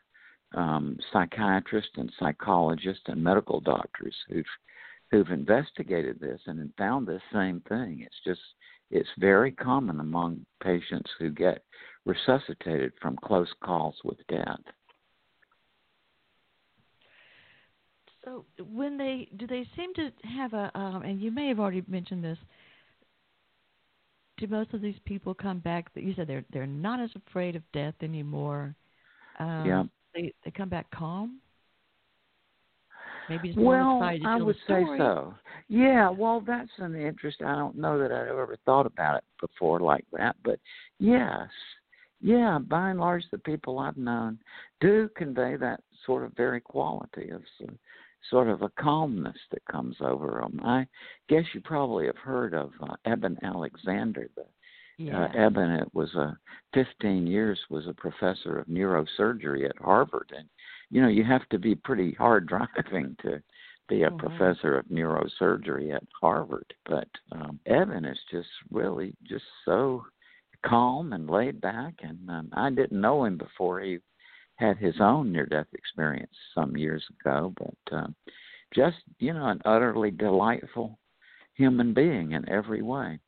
[0.56, 4.46] um, psychiatrists and psychologists and medical doctors who've
[5.12, 8.02] who've investigated this and found this same thing.
[8.02, 8.42] It's just
[8.90, 11.64] it's very common among patients who get
[12.06, 14.60] resuscitated from close calls with death.
[18.24, 21.84] So when they do they seem to have a um, and you may have already
[21.88, 22.38] mentioned this.
[24.38, 25.94] Do most of these people come back?
[25.94, 28.76] That you said they're they're not as afraid of death anymore.
[29.40, 29.84] Um, yeah.
[30.16, 31.40] They they come back calm.
[33.30, 35.34] Maybe well, more excited to I would say so.
[35.70, 37.38] Yeah, well, that's an interest.
[37.42, 40.60] I don't know that I've ever thought about it before like that, but
[41.00, 41.48] yes,
[42.24, 42.58] yeah.
[42.58, 44.40] By and large, the people I've known
[44.82, 47.78] do convey that sort of very quality of some
[48.30, 50.60] sort of a calmness that comes over them.
[50.64, 50.88] I
[51.28, 54.30] guess you probably have heard of uh, Eben Alexander.
[54.36, 54.46] The,
[54.98, 55.26] yeah.
[55.26, 56.38] uh, Eben, it was a
[56.74, 60.48] 15 years was a professor of neurosurgery at Harvard, and
[60.90, 63.42] you know you have to be pretty hard driving to
[63.90, 64.26] be a mm-hmm.
[64.26, 66.74] professor of neurosurgery at Harvard.
[66.86, 70.06] But um, Eben is just really just so
[70.66, 74.00] calm and laid back, and um, I didn't know him before he
[74.56, 78.08] had his own near death experience some years ago, but uh,
[78.74, 80.98] just, you know, an utterly delightful
[81.56, 83.20] human being in every way.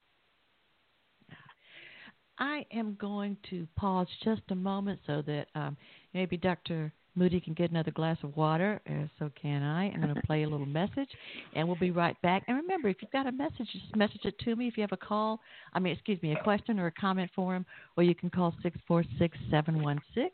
[2.37, 5.77] I am going to pause just a moment so that um,
[6.13, 6.91] maybe Dr.
[7.15, 9.85] Moody can get another glass of water, uh, so can I.
[9.85, 11.09] I'm going to play a little message,
[11.55, 12.43] and we'll be right back.
[12.47, 14.67] And remember, if you've got a message, just message it to me.
[14.67, 15.39] If you have a call,
[15.73, 18.53] I mean, excuse me, a question or a comment for him, or you can call
[18.61, 20.31] six four six seven one six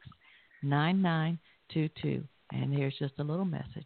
[0.64, 1.38] nine nine
[1.72, 2.24] two two.
[2.52, 3.86] And here's just a little message.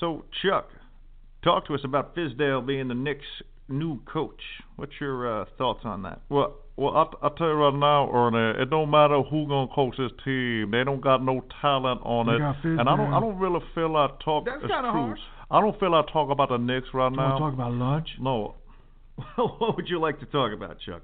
[0.00, 0.70] So, Chuck,
[1.44, 3.24] talk to us about Fizdale being the Knicks'
[3.68, 4.40] new coach.
[4.76, 6.22] What's your uh, thoughts on that?
[6.28, 9.96] Well, well, I, I tell you right now, Ernie, it don't matter who gonna coach
[9.98, 10.70] this team.
[10.70, 14.06] They don't got no talent on it, and I don't, I don't really feel I
[14.24, 14.44] talk.
[14.44, 15.18] That's kind of harsh.
[15.50, 17.34] I don't feel I talk about the Knicks right you now.
[17.34, 18.08] Want to talk about lunch?
[18.20, 18.54] No.
[19.58, 21.02] what would you like to talk about, Chuck?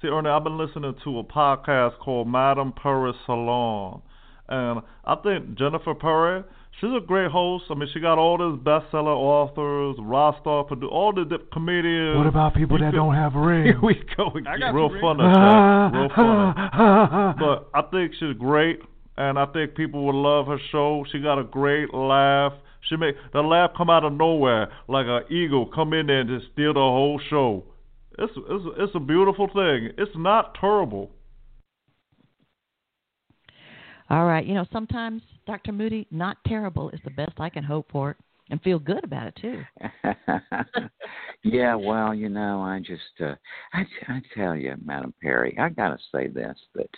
[0.00, 4.00] See, Ernie, I've been listening to a podcast called Madame Perry Salon,
[4.48, 6.44] and I think Jennifer Perry
[6.80, 7.64] she's a great host.
[7.70, 12.16] I mean, she got all these bestseller authors, Rostov, all the comedians.
[12.16, 13.66] What about people you that could, don't have rings?
[13.66, 14.74] Here we go again.
[14.74, 15.22] Real funny,
[15.96, 17.34] real funny.
[17.38, 18.80] but I think she's great,
[19.16, 21.04] and I think people would love her show.
[21.12, 22.52] She got a great laugh.
[22.88, 26.28] She make the laugh come out of nowhere, like an eagle come in there and
[26.28, 27.64] just steal the whole show.
[28.18, 29.90] It's it's it's a beautiful thing.
[29.96, 31.10] It's not terrible.
[34.12, 34.44] All right.
[34.44, 35.72] You know, sometimes, Dr.
[35.72, 38.14] Moody, not terrible is the best I can hope for
[38.50, 39.62] and feel good about it, too.
[41.42, 43.34] yeah, well, you know, I just, uh,
[43.72, 46.90] I, I tell you, Madam Perry, I got to say this that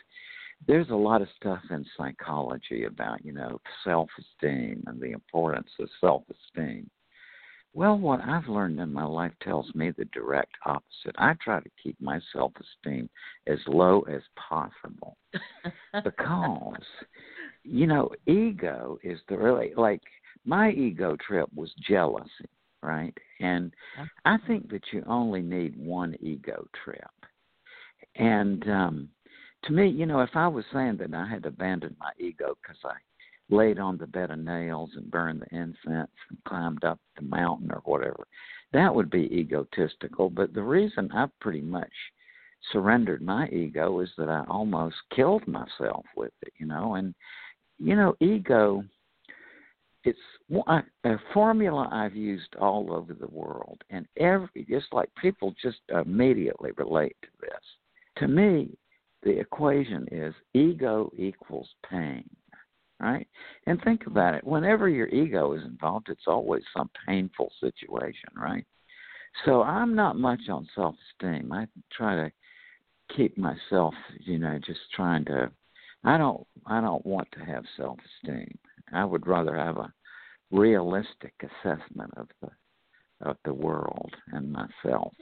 [0.66, 5.70] there's a lot of stuff in psychology about, you know, self esteem and the importance
[5.78, 6.90] of self esteem.
[7.74, 11.16] Well, what I've learned in my life tells me the direct opposite.
[11.18, 13.10] I try to keep my self esteem
[13.48, 15.16] as low as possible
[16.04, 16.82] because,
[17.64, 20.02] you know, ego is the really, like,
[20.44, 22.48] my ego trip was jealousy,
[22.80, 23.16] right?
[23.40, 23.74] And
[24.24, 27.10] I think that you only need one ego trip.
[28.14, 29.08] And um
[29.64, 32.78] to me, you know, if I was saying that I had abandoned my ego because
[32.84, 32.94] I
[33.50, 37.70] laid on the bed of nails and burned the incense and climbed up the mountain
[37.70, 38.26] or whatever.
[38.72, 40.30] That would be egotistical.
[40.30, 41.92] But the reason I pretty much
[42.72, 46.94] surrendered my ego is that I almost killed myself with it, you know.
[46.94, 47.14] And,
[47.78, 48.84] you know, ego,
[50.04, 50.18] it's
[51.04, 53.82] a formula I've used all over the world.
[53.90, 57.60] And every, just like people just immediately relate to this.
[58.18, 58.70] To me,
[59.22, 62.28] the equation is ego equals pain
[63.00, 63.26] right?
[63.66, 64.46] And think about it.
[64.46, 68.64] Whenever your ego is involved, it's always some painful situation, right?
[69.44, 71.52] So I'm not much on self esteem.
[71.52, 72.32] I try to
[73.16, 75.50] keep myself, you know, just trying to
[76.04, 78.58] I don't I don't want to have self esteem.
[78.92, 79.92] I would rather have a
[80.50, 82.50] realistic assessment of the
[83.28, 85.12] of the world and myself.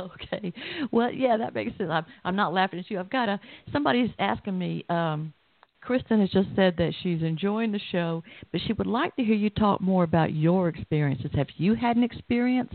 [0.32, 0.52] Okay.
[0.90, 1.90] Well, yeah, that makes sense.
[1.90, 2.98] I'm, I'm not laughing at you.
[2.98, 3.40] I've got a
[3.72, 4.84] somebody's asking me.
[4.88, 5.32] Um,
[5.80, 9.34] Kristen has just said that she's enjoying the show, but she would like to hear
[9.34, 11.30] you talk more about your experiences.
[11.34, 12.72] Have you had an experience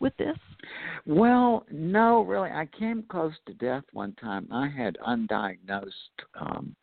[0.00, 0.36] with this?
[1.06, 2.50] Well, no, really.
[2.50, 4.48] I came close to death one time.
[4.50, 5.90] I had undiagnosed
[6.40, 6.74] um,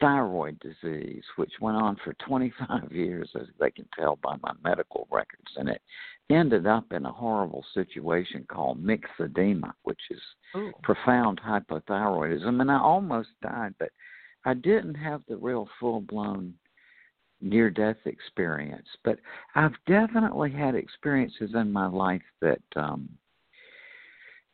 [0.00, 5.06] thyroid disease, which went on for 25 years, as they can tell by my medical
[5.10, 5.50] records.
[5.56, 5.82] And it
[6.30, 10.20] ended up in a horrible situation called myxedema, which is
[10.56, 10.72] Ooh.
[10.82, 12.60] profound hypothyroidism.
[12.60, 13.90] And I almost died, but
[14.44, 16.54] I didn't have the real full blown
[17.40, 18.86] near death experience.
[19.04, 19.18] But
[19.54, 23.08] I've definitely had experiences in my life that um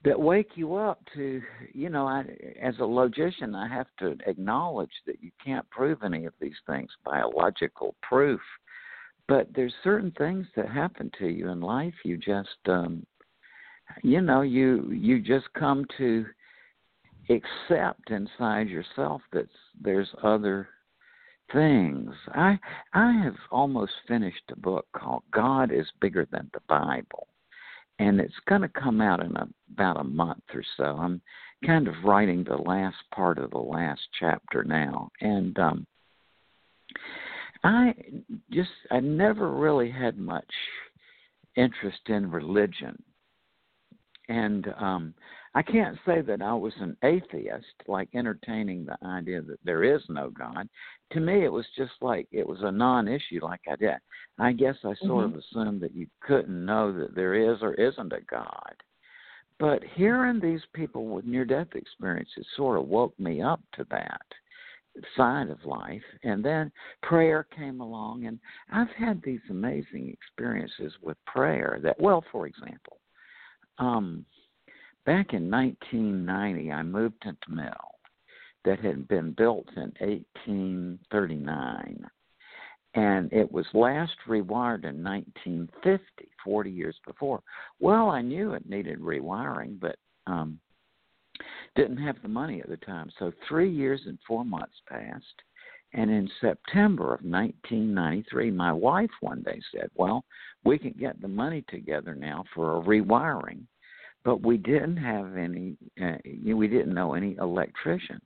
[0.05, 2.25] that wake you up to you know I,
[2.63, 6.91] as a logician i have to acknowledge that you can't prove any of these things
[7.05, 8.41] by a logical proof
[9.29, 11.95] but there's certain things that happen to you in life.
[12.05, 13.07] You just um
[14.03, 16.27] you know you you just come to
[17.29, 19.49] accept inside yourself that
[19.81, 20.69] there's other
[21.53, 22.11] things.
[22.29, 22.59] I
[22.93, 27.29] i have almost finished a book called god is bigger than the bible.
[27.99, 30.85] And it's going to come out in a, about a month or so.
[30.85, 31.23] I'm
[31.65, 35.87] kind of writing the last part of the last chapter now, and um,
[37.67, 37.95] I
[38.51, 40.45] just I never really had much
[41.57, 43.03] interest in religion,
[44.29, 45.15] and um,
[45.55, 50.03] I can't say that I was an atheist, like entertaining the idea that there is
[50.09, 50.69] no God.
[51.13, 53.41] To me, it was just like it was a non-issue.
[53.43, 53.95] Like I did,
[54.39, 55.39] I guess I sort mm-hmm.
[55.39, 58.75] of assumed that you couldn't know that there is or isn't a God.
[59.59, 64.27] But hearing these people with near-death experiences sort of woke me up to that,
[65.17, 66.71] side of life and then
[67.03, 68.39] prayer came along and
[68.73, 72.99] I've had these amazing experiences with prayer that well for example
[73.79, 74.25] um
[75.05, 77.71] back in 1990 I moved into Mill
[78.65, 82.07] that had been built in 1839
[82.95, 87.43] and it was last rewired in 1950 40 years before.
[87.81, 90.59] Well I knew it needed rewiring but um
[91.75, 93.11] didn't have the money at the time.
[93.19, 95.43] So three years and four months passed.
[95.93, 100.25] And in September of 1993, my wife one day said, Well,
[100.65, 103.63] we can get the money together now for a rewiring.
[104.25, 108.21] But we didn't have any, uh, we didn't know any electrician.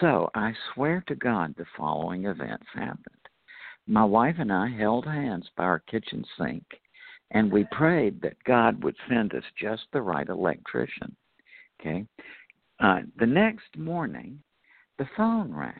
[0.00, 3.28] So I swear to God the following events happened.
[3.86, 6.64] My wife and I held hands by our kitchen sink,
[7.30, 11.16] and we prayed that God would send us just the right electrician.
[11.82, 12.06] Okay.
[12.78, 14.40] Uh, the next morning,
[14.98, 15.72] the phone rang,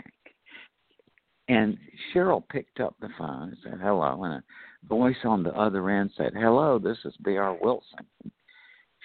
[1.49, 1.79] and
[2.13, 4.43] Cheryl picked up the phone and said hello, and a
[4.89, 7.57] voice on the other end said, "Hello, this is B.R.
[7.61, 8.07] Wilson."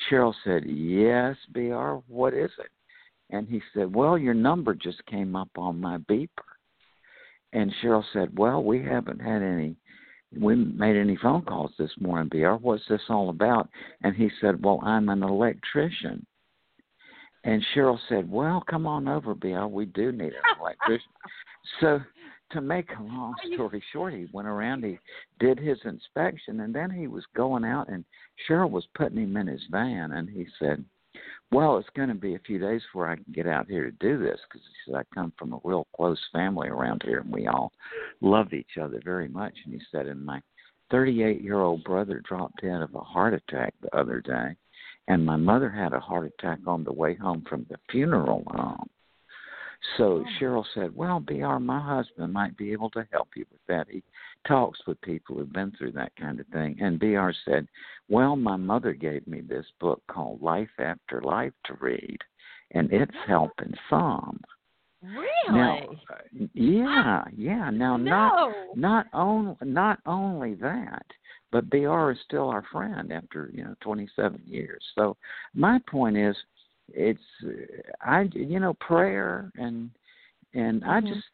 [0.10, 2.02] Cheryl said, "Yes, B.R.
[2.08, 2.72] What is it?"
[3.30, 6.30] And he said, "Well, your number just came up on my beeper."
[7.54, 9.76] And Cheryl said, "Well, we haven't had any."
[10.38, 12.56] We made any phone calls this morning, BR.
[12.56, 13.70] What's this all about?
[14.02, 16.26] And he said, Well, I'm an electrician.
[17.44, 19.70] And Cheryl said, Well, come on over, Bill.
[19.70, 21.12] We do need an electrician.
[21.80, 22.00] so,
[22.52, 24.98] to make a long story short, he went around, he
[25.40, 28.06] did his inspection, and then he was going out, and
[28.48, 30.84] Cheryl was putting him in his van, and he said,
[31.52, 33.92] well, it's going to be a few days before I can get out here to
[33.92, 37.32] do this because he said I come from a real close family around here, and
[37.32, 37.72] we all
[38.22, 39.54] love each other very much.
[39.66, 40.42] And he said, and my
[40.92, 44.56] 38 year old brother dropped dead of a heart attack the other day,
[45.08, 48.90] and my mother had a heart attack on the way home from the funeral home.
[49.98, 50.26] So oh.
[50.40, 53.88] Cheryl said, Well, BR, my husband might be able to help you with that.
[53.90, 54.04] He
[54.48, 56.78] talks with people who've been through that kind of thing.
[56.82, 57.68] And BR said,
[58.10, 62.18] Well, my mother gave me this book called Life After Life to read,
[62.72, 64.40] and it's helping some.
[65.04, 65.28] Really?
[65.50, 65.80] Now,
[66.54, 67.70] yeah, yeah.
[67.70, 68.10] Now, no.
[68.10, 71.06] not not only not only that,
[71.52, 74.84] but BR is still our friend after you know 27 years.
[74.96, 75.18] So
[75.54, 76.36] my point is,
[76.90, 77.22] it's
[78.02, 79.90] I you know prayer and
[80.54, 80.90] and mm-hmm.
[80.90, 81.26] I just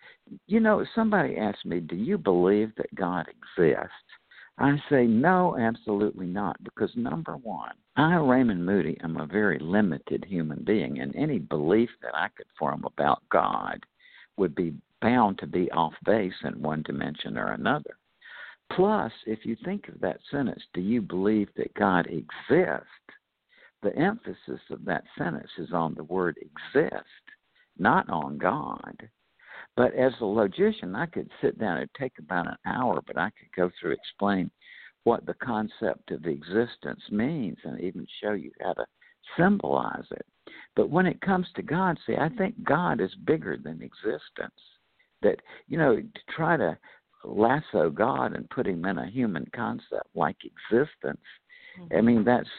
[0.47, 3.93] you know somebody asked me, do you believe that God exists?
[4.59, 10.23] I say no, absolutely not, because number one, I, Raymond Moody, am a very limited
[10.25, 13.83] human being, and any belief that I could form about God
[14.37, 17.97] would be bound to be off base in one dimension or another.
[18.71, 22.87] Plus, if you think of that sentence, do you believe that God exists?
[23.83, 27.05] The emphasis of that sentence is on the word exist,
[27.77, 29.09] not on God.
[29.75, 33.29] But as a logician, I could sit down and take about an hour, but I
[33.31, 34.49] could go through explain
[35.03, 38.85] what the concept of existence means and even show you how to
[39.37, 40.25] symbolize it.
[40.75, 44.59] But when it comes to God, see, I think God is bigger than existence.
[45.21, 46.77] That, you know, to try to
[47.23, 51.21] lasso God and put him in a human concept like existence.
[51.79, 51.97] Mm-hmm.
[51.97, 52.49] I mean, that's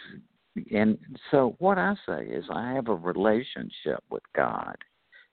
[0.72, 0.98] and
[1.30, 4.76] so what I say is I have a relationship with God.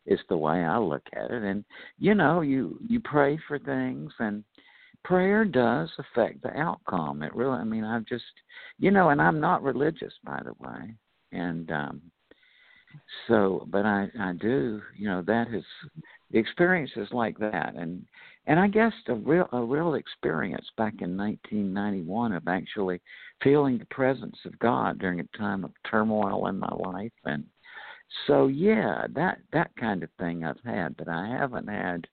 [0.07, 1.63] Is the way I look at it, and
[1.99, 4.43] you know, you you pray for things, and
[5.03, 7.21] prayer does affect the outcome.
[7.21, 8.23] It really, I mean, I've just,
[8.79, 10.95] you know, and I'm not religious, by the way,
[11.31, 12.01] and um
[13.27, 15.63] so, but I I do, you know, that is
[16.33, 18.03] experiences like that, and
[18.47, 23.01] and I guess a real a real experience back in 1991 of actually
[23.43, 27.43] feeling the presence of God during a time of turmoil in my life, and
[28.27, 32.07] so yeah, that that kind of thing I've had, but I haven't had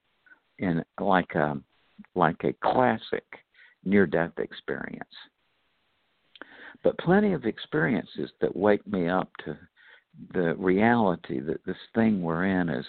[0.59, 1.59] in like a
[2.15, 3.25] like a classic
[3.85, 5.05] near death experience.
[6.85, 9.57] But plenty of experiences that wake me up to
[10.33, 12.87] the reality that this thing we're in is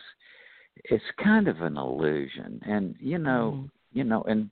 [0.86, 3.98] it's kind of an illusion and you know mm-hmm.
[3.98, 4.50] you know and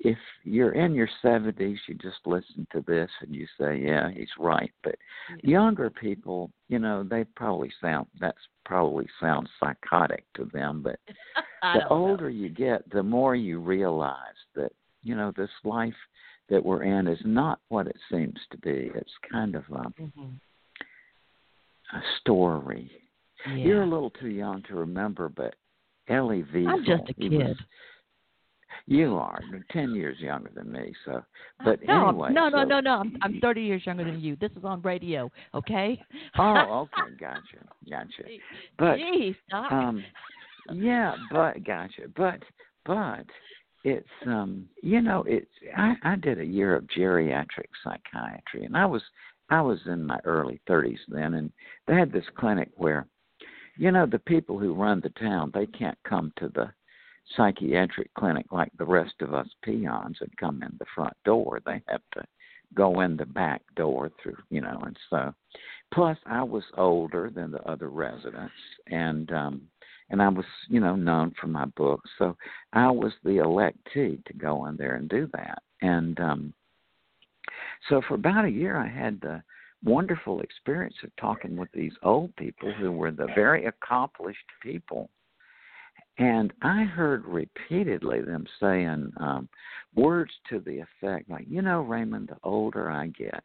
[0.00, 4.28] if you're in your seventies you just listen to this and you say yeah he's
[4.38, 4.96] right but
[5.42, 10.98] younger people you know they probably sound that's probably sounds psychotic to them but
[11.62, 12.36] the older know.
[12.36, 14.18] you get the more you realize
[14.54, 14.72] that
[15.02, 15.94] you know this life
[16.48, 20.22] that we're in is not what it seems to be it's kind of a, mm-hmm.
[21.96, 22.90] a story
[23.46, 23.54] yeah.
[23.54, 25.54] You're a little too young to remember, but
[26.08, 26.68] Elie Wiesel.
[26.68, 27.32] I'm just a kid.
[27.32, 27.56] Was,
[28.86, 29.40] you are
[29.70, 31.22] ten years younger than me, so.
[31.64, 32.90] But no, anyway, no, no, so, no, no.
[32.98, 34.36] I'm I'm 30 years younger than you.
[34.36, 36.00] This is on radio, okay?
[36.38, 38.28] oh, okay, gotcha, gotcha.
[38.78, 40.04] But Jeez, um,
[40.72, 42.02] yeah, but gotcha.
[42.14, 42.42] But
[42.84, 43.26] but
[43.86, 48.84] it's um you know it's I I did a year of geriatric psychiatry and I
[48.84, 49.02] was
[49.48, 51.52] I was in my early 30s then and
[51.86, 53.06] they had this clinic where
[53.76, 56.70] you know the people who run the town they can't come to the
[57.36, 61.82] psychiatric clinic like the rest of us peons and come in the front door they
[61.88, 62.22] have to
[62.74, 65.32] go in the back door through you know and so
[65.92, 68.54] plus I was older than the other residents
[68.88, 69.62] and um
[70.10, 72.08] and I was, you know, known for my books.
[72.18, 72.36] So
[72.72, 75.62] I was the electee to go in there and do that.
[75.82, 76.54] And um
[77.88, 79.42] so for about a year I had the
[79.86, 85.08] wonderful experience of talking with these old people who were the very accomplished people.
[86.18, 89.48] And I heard repeatedly them saying um
[89.94, 93.42] words to the effect like, you know, Raymond, the older I get,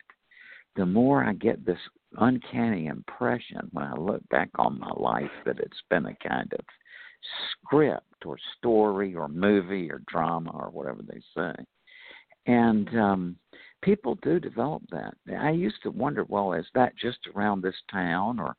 [0.75, 1.79] the more I get this
[2.17, 6.65] uncanny impression when I look back on my life that it's been a kind of
[7.51, 11.53] script or story or movie or drama or whatever they say.
[12.47, 13.35] And um
[13.81, 15.13] people do develop that.
[15.39, 18.55] I used to wonder, well, is that just around this town or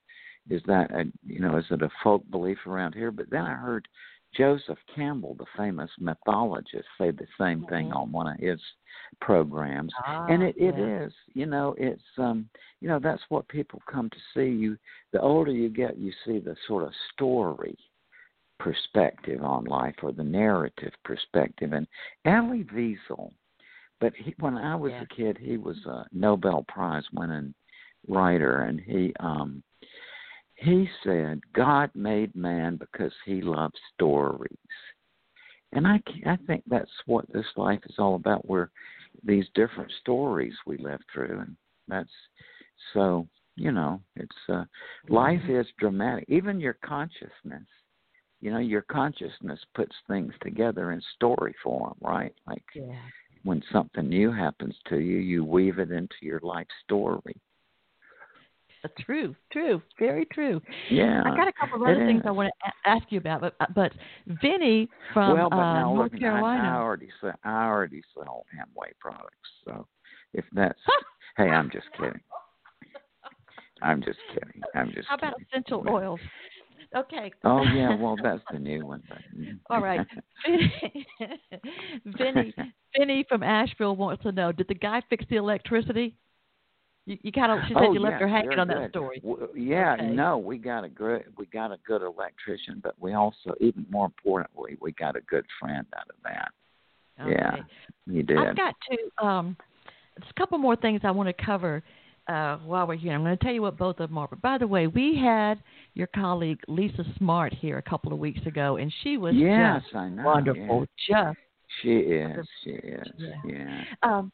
[0.51, 3.11] is that a you know, is it a folk belief around here?
[3.11, 3.87] But then I heard
[4.35, 7.97] Joseph Campbell, the famous mythologist, say the same thing mm-hmm.
[7.97, 8.61] on one of his
[9.21, 9.93] programs.
[10.05, 11.05] Ah, and it, it yeah.
[11.05, 12.49] is, you know, it's um
[12.81, 14.51] you know, that's what people come to see.
[14.51, 14.77] You
[15.13, 17.77] the older you get you see the sort of story
[18.59, 21.73] perspective on life or the narrative perspective.
[21.73, 21.87] And
[22.25, 23.33] Elie Wiesel,
[24.03, 25.03] but he, when I was Yeah.
[25.03, 27.55] a kid, he was a Nobel Prize winning
[28.09, 29.63] writer, and he um
[30.57, 34.51] he said God made man because he loves stories.
[35.73, 38.47] And I I think that's what this life is all about.
[38.47, 38.71] We're
[39.25, 42.11] these different stories we live through, and that's
[42.93, 44.65] so you know it's uh,
[45.09, 46.25] life is dramatic.
[46.27, 47.69] Even your consciousness,
[48.41, 52.35] you know, your consciousness puts things together in story form, right?
[52.49, 52.99] Like Yeah.
[53.45, 57.37] When something new happens to you, you weave it into your life story.
[58.85, 60.61] Uh, True, true, very true.
[60.91, 63.55] Yeah, I got a couple of other things I want to ask you about, but
[63.61, 63.93] uh, but
[64.43, 66.63] Vinny from well, but uh, now North Carolina.
[66.65, 69.37] I, I already sell, I already sell Amway products.
[69.65, 69.87] So
[70.35, 70.79] if that's,
[71.37, 72.21] hey, I'm just kidding.
[73.83, 74.63] I'm just kidding.
[74.75, 75.07] I'm just.
[75.09, 76.21] How about essential oils?
[76.97, 77.33] Okay.
[77.45, 79.03] Oh yeah, well that's the new one.
[79.09, 79.59] But, mm.
[79.71, 80.07] All right.
[82.19, 82.55] Vinny,
[82.97, 86.15] Vinny from Asheville wants to know: Did the guy fix the electricity?
[87.07, 87.59] You, you kind of.
[87.67, 89.21] She said oh, you left her hanging on that story.
[89.21, 90.07] W- yeah, Okay.
[90.11, 94.07] no, we got a good we got a good electrician, but we also, even more
[94.07, 96.53] importantly, we got a good friend out of that.
[97.19, 97.63] Yeah, Okay.
[98.07, 98.39] you did.
[98.39, 99.27] I've got to.
[99.27, 99.57] Um,
[100.17, 101.83] there's a couple more things I want to cover
[102.29, 103.13] uh, while we're here.
[103.13, 104.29] I'm going to tell you what both of them are.
[104.29, 105.63] But by the way, we had
[105.95, 109.95] your colleague Lisa Smart here a couple of weeks ago, and she was yes, just
[109.95, 110.87] wonderful.
[111.09, 111.25] yeah.
[111.33, 111.39] Just
[111.83, 112.47] She is.
[112.65, 113.07] She is.
[113.19, 113.35] Yeah.
[113.45, 113.85] Yeah.
[114.03, 114.33] um,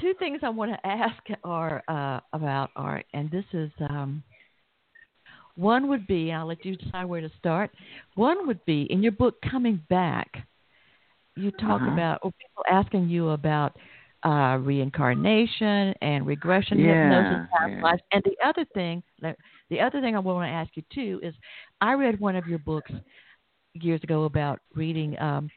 [0.00, 4.22] two things I want to ask are uh, about are, and this is um,
[5.54, 7.70] one would be, I'll let you decide where to start.
[8.14, 10.46] One would be in your book Coming Back.
[11.36, 11.92] You talk Uh-huh.
[11.92, 13.76] about or people asking you about
[14.24, 19.02] uh, reincarnation and regression Yeah, hypnosis, past lives, and the other thing,
[19.70, 21.34] the other thing I want to ask you too is,
[21.80, 22.90] I read one of your books
[23.74, 25.50] years ago about reading, um,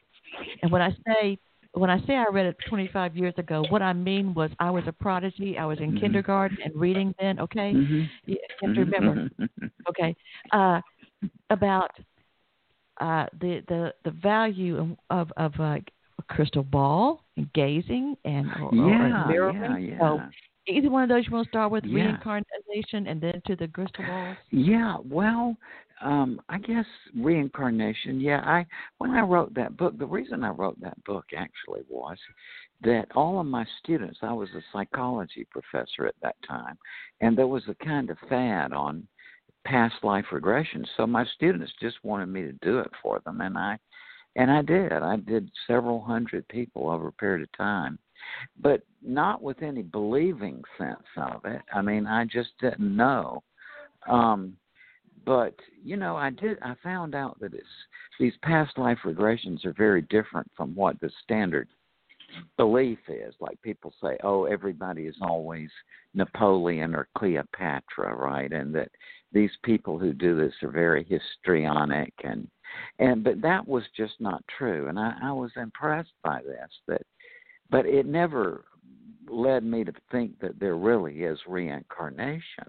[0.62, 1.38] and when I say
[1.74, 4.84] when I say I read it 25 years ago, what I mean was I was
[4.86, 5.56] a prodigy.
[5.58, 6.00] I was in Mhm.
[6.00, 7.40] kindergarten and reading then.
[7.40, 8.08] Okay, Mhm.
[8.26, 9.30] you have to remember.
[9.88, 10.14] Okay,
[10.52, 10.80] uh,
[11.50, 11.90] about
[13.00, 15.78] uh, the the the value of of uh,
[16.28, 19.42] a crystal ball and gazing and or, or yeah,
[19.78, 20.28] yeah, So yeah.
[20.66, 21.94] either one of those you want to start with Yeah.
[21.94, 24.36] reincarnation and then to the crystal balls.
[24.50, 25.56] Yeah, well,
[26.00, 28.20] um, I guess reincarnation.
[28.20, 28.66] Yeah, I
[28.98, 32.18] when I wrote that book, the reason I wrote that book actually was
[32.82, 36.76] that all of my students, I was a psychology professor at that time,
[37.20, 39.06] and there was a kind of fad on
[39.64, 40.84] past life regression.
[40.96, 43.78] So my students just wanted me to do it for them, and I
[44.36, 44.92] and I did.
[44.92, 47.98] I did several hundred people over a period of time,
[48.60, 51.62] but not with any believing sense of it.
[51.72, 53.42] I mean, I just didn't know.
[54.08, 54.56] Um,
[55.24, 55.54] but
[55.84, 56.58] you know, I did.
[56.62, 57.66] I found out that it's
[58.18, 61.68] these past life regressions are very different from what the standard
[62.56, 63.34] belief is.
[63.40, 65.70] Like people say, oh, everybody is always
[66.14, 68.52] Napoleon or Cleopatra, right?
[68.52, 68.90] And that
[69.32, 72.48] these people who do this are very histrionic and
[72.98, 77.02] and but that was just not true and I, I was impressed by this that
[77.70, 78.64] but it never
[79.28, 82.66] led me to think that there really is reincarnation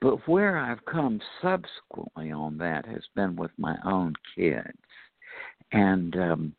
[0.00, 4.78] But where I've come subsequently on that has been with my own kids.
[5.72, 6.54] And um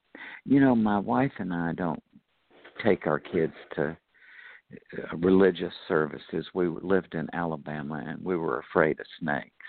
[0.45, 2.03] you know, my wife and I don't
[2.83, 3.97] take our kids to
[4.97, 6.45] uh, religious services.
[6.53, 9.62] We lived in Alabama and we were afraid of snakes.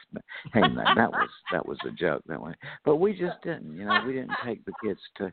[0.53, 2.53] Hey, that, that was that was a joke that way.
[2.85, 5.33] But we just didn't, you know, we didn't take the kids to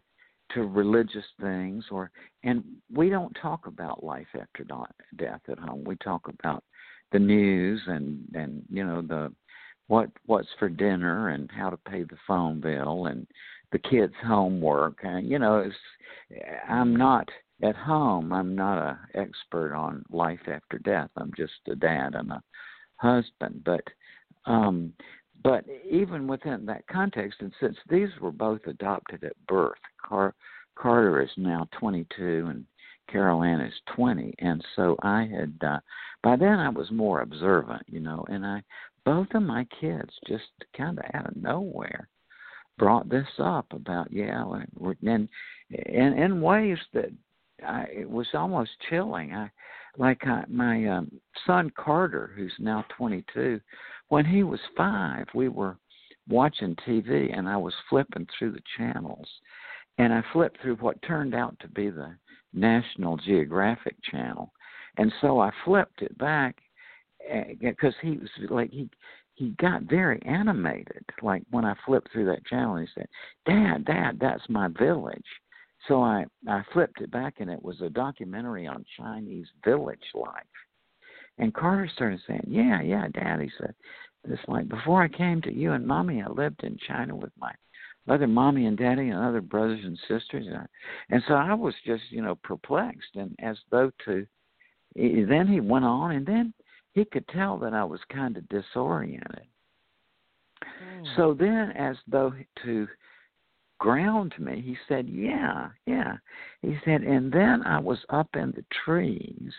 [0.53, 2.11] to religious things or
[2.43, 2.63] and
[2.93, 4.65] we don't talk about life after
[5.17, 5.83] death at home.
[5.85, 6.63] We talk about
[7.11, 9.31] the news and and you know the
[9.87, 13.27] what what's for dinner and how to pay the phone bill and
[13.71, 14.99] the kids' homework.
[15.03, 15.75] And you know, it's,
[16.67, 17.27] I'm not
[17.63, 18.33] at home.
[18.33, 21.09] I'm not a expert on life after death.
[21.17, 22.41] I'm just a dad and a
[22.97, 23.63] husband.
[23.65, 23.83] But
[24.45, 24.93] um,
[25.43, 30.35] but even within that context, and since these were both adopted at birth, Car-
[30.75, 32.65] Carter is now 22 and
[33.09, 35.79] Carol Ann is 20, and so I had uh,
[36.23, 38.63] by then I was more observant, you know, and I
[39.03, 40.43] both of my kids just
[40.77, 42.07] kind of out of nowhere
[42.77, 45.29] brought this up about yeah, and
[45.69, 47.11] in in ways that
[47.65, 49.33] I, it was almost chilling.
[49.33, 49.51] I
[49.97, 51.11] like I, my um,
[51.45, 53.59] son Carter, who's now 22,
[54.09, 55.77] when he was five, we were
[56.29, 59.27] watching TV, and I was flipping through the channels,
[59.97, 62.15] and I flipped through what turned out to be the
[62.53, 64.51] National Geographic channel,
[64.97, 66.57] and so I flipped it back
[67.59, 68.89] because eh, he was like he
[69.35, 71.03] he got very animated.
[71.21, 73.07] Like when I flipped through that channel, he said,
[73.45, 75.25] "Dad, Dad, that's my village."
[75.87, 80.43] So I I flipped it back, and it was a documentary on Chinese village life.
[81.37, 83.73] And Carter started saying, "Yeah, yeah, Dad," he said.
[84.25, 87.51] It's like before I came to you and Mommy, I lived in China with my
[88.07, 90.65] other mommy and daddy and other brothers and sisters, and, I,
[91.09, 94.25] and so I was just you know perplexed and as though to.
[94.93, 96.53] Then he went on, and then
[96.93, 99.47] he could tell that I was kind of disoriented.
[100.63, 101.15] Mm.
[101.15, 102.87] So then, as though to
[103.81, 106.17] ground me, he said, Yeah, yeah.
[106.61, 109.51] He said, and then I was up in the trees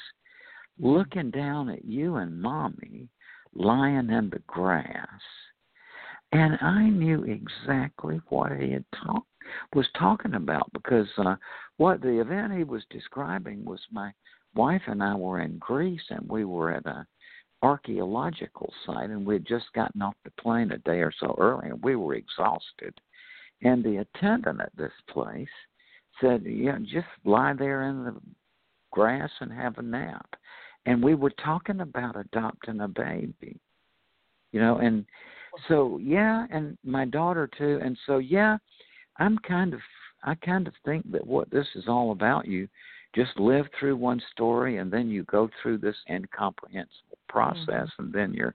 [0.79, 3.09] looking down at you and mommy
[3.53, 5.21] lying in the grass.
[6.31, 9.25] And I knew exactly what he had talk,
[9.75, 11.35] was talking about because uh,
[11.77, 14.13] what the event he was describing was my
[14.55, 17.05] wife and I were in Greece and we were at a
[17.63, 21.73] archaeological site, and we had just gotten off the plane a day or so earlier,
[21.73, 22.93] and we were exhausted.
[23.63, 25.49] And the attendant at this place
[26.21, 28.21] said, "Yeah, just lie there in the
[28.91, 30.35] grass and have a nap."
[30.87, 33.61] And we were talking about adopting a baby,
[34.51, 35.07] you know, and
[35.69, 38.59] so yeah, and my daughter too, and so yeah,
[39.19, 39.81] I'm kind of
[40.25, 42.69] I kind of think that what this is all about you
[43.15, 48.05] just live through one story and then you go through this incomprehensible process mm-hmm.
[48.05, 48.55] and then you're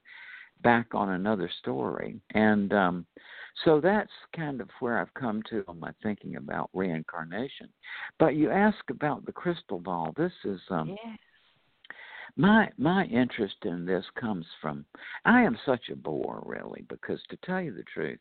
[0.63, 3.05] back on another story and um
[3.65, 7.69] so that's kind of where I've come to on my thinking about reincarnation.
[8.19, 10.13] But you ask about the crystal ball.
[10.15, 11.17] This is um yes.
[12.35, 14.85] my my interest in this comes from
[15.25, 18.19] I am such a bore really because to tell you the truth,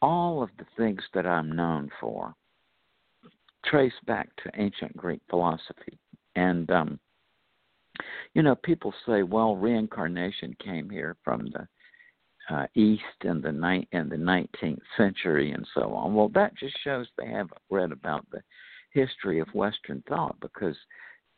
[0.00, 2.34] all of the things that I'm known for
[3.64, 5.98] trace back to ancient Greek philosophy.
[6.34, 6.98] And um,
[8.34, 11.68] you know, people say, well, reincarnation came here from the
[12.50, 16.14] uh, East in the ni- in the 19th century and so on.
[16.14, 18.42] Well, that just shows they haven't read about the
[18.90, 20.76] history of Western thought because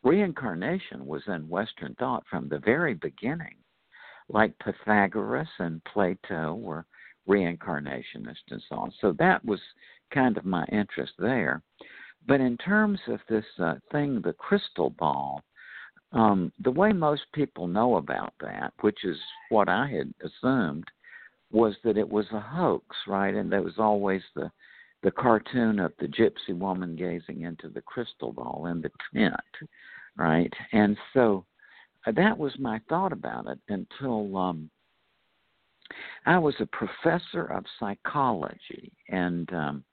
[0.02, 3.56] reincarnation was in Western thought from the very beginning.
[4.28, 6.86] Like Pythagoras and Plato were
[7.28, 8.92] reincarnationists and so on.
[9.00, 9.60] So that was
[10.12, 11.62] kind of my interest there.
[12.26, 15.42] But in terms of this uh, thing, the crystal ball,
[16.14, 19.18] um, the way most people know about that, which is
[19.50, 20.84] what I had assumed,
[21.50, 23.34] was that it was a hoax, right?
[23.34, 24.50] And there was always the
[25.02, 29.34] the cartoon of the gypsy woman gazing into the crystal ball in the tent,
[30.16, 30.50] right?
[30.72, 31.44] And so
[32.06, 34.70] uh, that was my thought about it until um,
[36.24, 39.84] I was a professor of psychology, and um,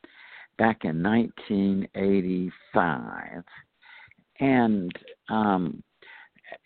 [0.57, 3.43] back in 1985,
[4.39, 4.93] and
[5.27, 5.83] um,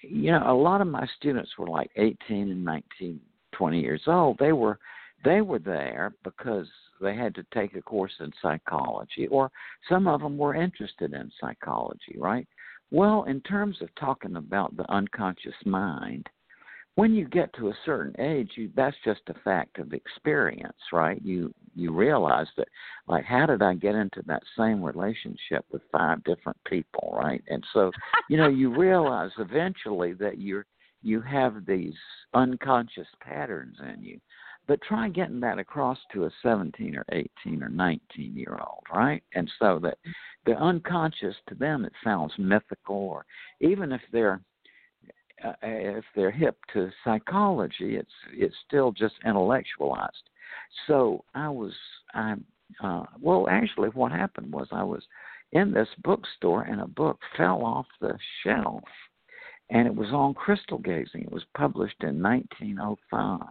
[0.01, 3.19] you know, a lot of my students were like 18 and 19,
[3.53, 4.37] 20 years old.
[4.39, 4.79] They were
[5.23, 6.67] they were there because
[7.01, 9.51] they had to take a course in psychology, or
[9.89, 12.47] some of them were interested in psychology, right?
[12.91, 16.27] Well, in terms of talking about the unconscious mind,
[16.95, 21.21] when you get to a certain age you that's just a fact of experience right
[21.23, 22.67] you you realize that
[23.07, 27.63] like how did i get into that same relationship with five different people right and
[27.73, 27.91] so
[28.29, 30.65] you know you realize eventually that you're
[31.05, 31.93] you have these
[32.33, 34.19] unconscious patterns in you.
[34.67, 39.21] But try getting that across to a 17 or 18 or 19 year old, right?
[39.35, 39.99] And so that
[40.47, 43.25] the unconscious to them it sounds mythical, or
[43.61, 44.41] even if they're
[45.43, 50.29] uh, if they're hip to psychology, it's it's still just intellectualized.
[50.87, 51.73] So I was
[52.13, 52.35] I
[52.83, 55.03] uh, well actually what happened was I was
[55.51, 58.83] in this bookstore and a book fell off the shelf
[59.69, 61.21] and it was on crystal gazing.
[61.21, 63.47] It was published in 1905,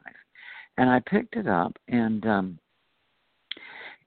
[0.77, 2.59] and I picked it up, and um,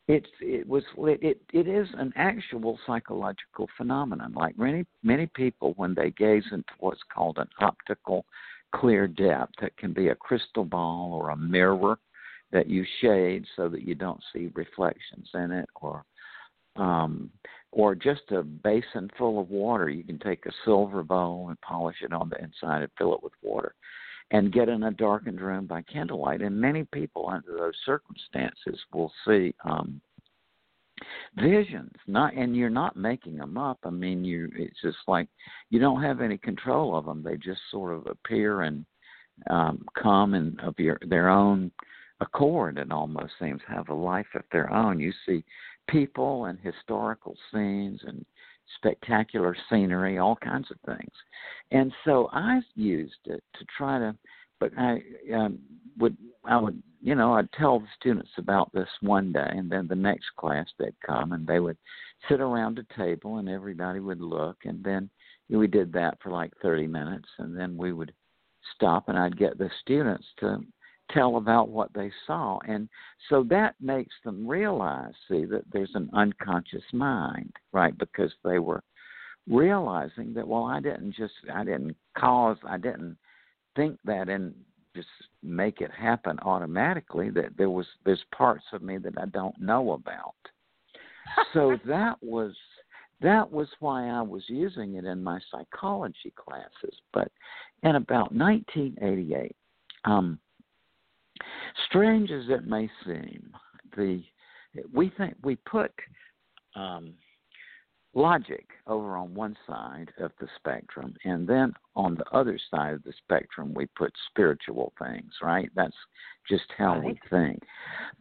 [0.08, 4.34] it it was it it is an actual psychological phenomenon.
[4.34, 8.26] Like many many people, when they gaze into what's called an optical
[8.74, 11.98] clear depth, that can be a crystal ball or a mirror
[12.52, 16.06] that you shade so that you don't see reflections in it, or
[16.78, 17.30] um,
[17.74, 19.90] or just a basin full of water.
[19.90, 23.24] You can take a silver bowl and polish it on the inside and fill it
[23.24, 23.76] with water
[24.32, 26.42] and get in a darkened room by candlelight.
[26.42, 30.02] And many people under those circumstances will see um
[31.36, 31.94] visions.
[32.08, 33.80] Not and you're not making them up.
[33.84, 35.28] I mean you it's just like
[35.70, 38.86] you don't have any control of them they just sort of appear and
[39.50, 41.72] um come and of your their own
[42.20, 45.00] accord it almost seems have a life of their own.
[45.00, 45.44] You see
[45.88, 48.26] people and historical scenes and
[48.76, 51.12] spectacular scenery, all kinds of things.
[51.72, 54.16] And so I used it to try to,
[54.60, 55.02] but I
[55.34, 55.60] um,
[55.98, 59.88] would, I would, you know, I'd tell the students about this one day, and then
[59.88, 61.78] the next class they'd come and they would
[62.30, 65.10] sit around a table and everybody would look, and then
[65.50, 68.14] we did that for like 30 minutes, and then we would
[68.76, 70.60] stop and I'd get the students to
[71.12, 72.60] tell about what they saw.
[72.68, 72.90] And
[73.30, 77.98] so that makes them realize, see, that there's an unconscious mind, right?
[77.98, 78.84] Because they were
[79.50, 83.18] realizing that, well, I didn't just, I didn't cause, I didn't
[83.76, 84.54] think that and
[84.96, 85.08] just
[85.44, 89.94] make it happen automatically, that there was, there's parts of me that I don't know
[89.94, 90.36] about.
[91.54, 92.54] so that was
[93.22, 96.96] that was why I was using it in my psychology classes.
[97.14, 97.32] But
[97.82, 99.56] in about 1988,
[100.06, 100.40] um,
[101.86, 103.52] Strange as it may seem,
[103.96, 104.24] the
[104.94, 105.92] we think we put
[106.76, 107.14] um,
[108.14, 113.04] logic over on one side of the spectrum, and then on the other side of
[113.04, 115.32] the spectrum we put spiritual things.
[115.42, 115.70] Right?
[115.76, 115.96] That's
[116.50, 117.06] just how right.
[117.06, 117.64] we think.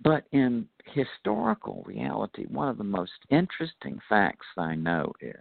[0.03, 5.35] But in historical reality, one of the most interesting facts I know is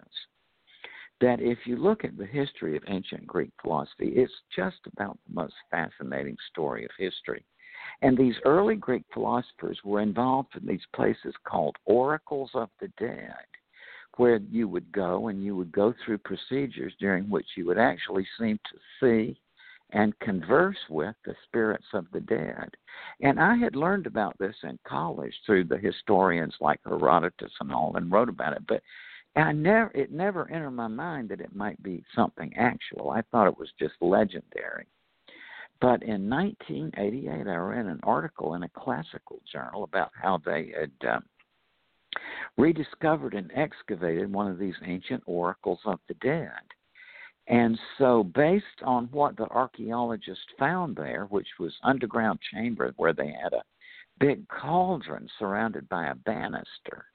[1.21, 5.33] that if you look at the history of ancient Greek philosophy, it's just about the
[5.33, 7.45] most fascinating story of history.
[8.01, 13.33] And these early Greek philosophers were involved in these places called oracles of the dead,
[14.17, 18.27] where you would go and you would go through procedures during which you would actually
[18.37, 19.39] seem to see
[19.91, 22.69] and converse with the spirits of the dead.
[23.21, 27.95] And I had learned about this in college through the historians like Herodotus and all
[27.95, 28.81] and wrote about it, but
[29.35, 33.09] I never it never entered my mind that it might be something actual.
[33.11, 34.87] I thought it was just legendary.
[35.81, 41.07] But in 1988, I read an article in a classical journal about how they had
[41.07, 41.19] uh,
[42.57, 46.51] rediscovered and excavated one of these ancient oracles of the dead.
[47.47, 53.35] And so, based on what the archaeologists found there, which was underground chamber where they
[53.43, 53.63] had a
[54.19, 57.05] big cauldron surrounded by a banister,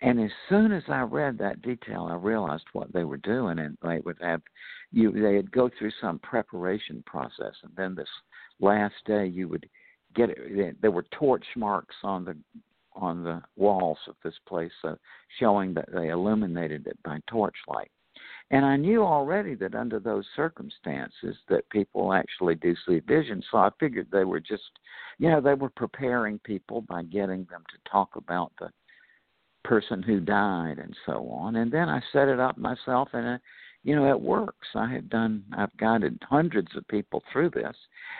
[0.00, 3.76] and as soon as I read that detail, I realized what they were doing, and
[3.82, 4.42] they would have
[4.92, 5.10] you.
[5.12, 8.08] They'd go through some preparation process, and then this
[8.60, 9.68] last day, you would
[10.14, 10.80] get it.
[10.80, 12.36] There were torch marks on the
[12.94, 14.94] on the walls of this place, uh,
[15.38, 17.90] showing that they illuminated it by torchlight.
[18.50, 23.42] And I knew already that under those circumstances that people actually do see vision.
[23.50, 24.62] So I figured they were just,
[25.18, 28.70] you know, they were preparing people by getting them to talk about the
[29.64, 31.56] person who died and so on.
[31.56, 33.40] And then I set it up myself and it,
[33.84, 34.68] you know, it works.
[34.74, 37.76] I have done, I've guided hundreds of people through this.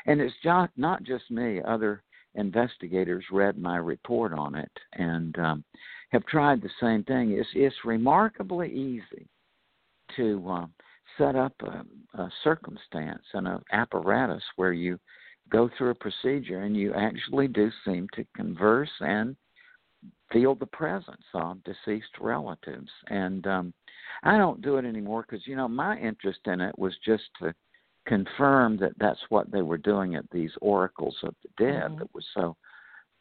[0.07, 2.03] And it's just, not just me, other
[2.35, 5.65] investigators read my report on it and um,
[6.11, 7.33] have tried the same thing.
[7.33, 9.29] It's, it's remarkably easy
[10.17, 10.67] to uh,
[11.19, 14.99] set up a, a circumstance and an apparatus where you
[15.51, 19.37] go through a procedure and you actually do seem to converse and
[20.33, 22.91] feel the presence of deceased relatives.
[23.09, 23.75] And um,
[24.23, 27.55] I don't do it anymore because, you know, my interest in it was just to
[28.07, 31.99] confirm that that's what they were doing at these oracles of the dead mm-hmm.
[31.99, 32.57] that was so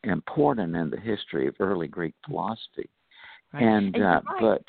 [0.04, 2.90] important in the history of early Greek philosophy.
[3.54, 3.64] Right.
[3.64, 4.42] And, and uh, right.
[4.42, 4.64] but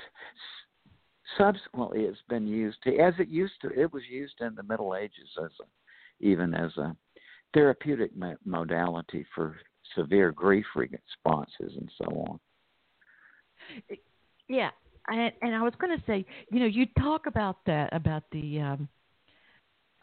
[1.37, 4.95] subsequently it's been used to, as it used to, it was used in the Middle
[4.97, 5.65] Ages as a
[6.21, 6.97] even as a
[7.55, 8.11] therapeutic
[8.45, 9.57] modality for
[9.97, 12.39] severe grief responses and so on.
[14.49, 14.71] Yeah,
[15.09, 18.61] and, and I was going to say, you know, you talk about that about the
[18.61, 18.89] um,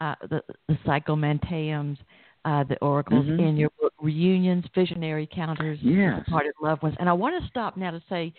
[0.00, 1.96] uh, the, the psychomanteums,
[2.44, 3.40] uh, the oracles mm-hmm.
[3.40, 3.70] in your
[4.00, 6.22] reunions, visionary counters, yes.
[6.24, 6.94] departed loved ones.
[7.00, 8.32] And I want to stop now to say,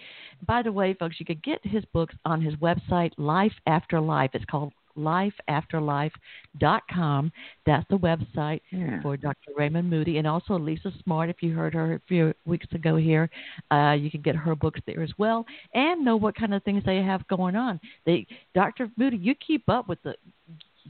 [0.45, 4.31] by the way, folks, you could get his books on his website, Life After Life.
[4.33, 7.31] It's called lifeafterlife.com.
[7.65, 9.01] That's the website yeah.
[9.01, 9.51] for Dr.
[9.55, 10.17] Raymond Moody.
[10.17, 13.29] And also Lisa Smart, if you heard her a few weeks ago here,
[13.71, 16.83] uh, you can get her books there as well and know what kind of things
[16.85, 17.79] they have going on.
[18.05, 18.89] They, Dr.
[18.97, 20.15] Moody, you keep up with the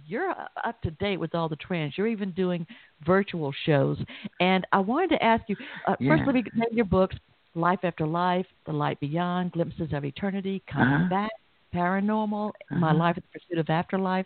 [0.05, 1.97] you're up to date with all the trends.
[1.97, 2.68] You're even doing
[3.05, 3.97] virtual shows.
[4.39, 5.55] And I wanted to ask you
[5.88, 6.12] uh, yeah.
[6.12, 7.16] first, let me name your books
[7.55, 11.10] Life After Life, The Light Beyond, Glimpses of Eternity, Coming uh-huh.
[11.10, 11.32] Back,
[11.74, 12.76] Paranormal, uh-huh.
[12.76, 14.26] My Life in the Pursuit of Afterlife,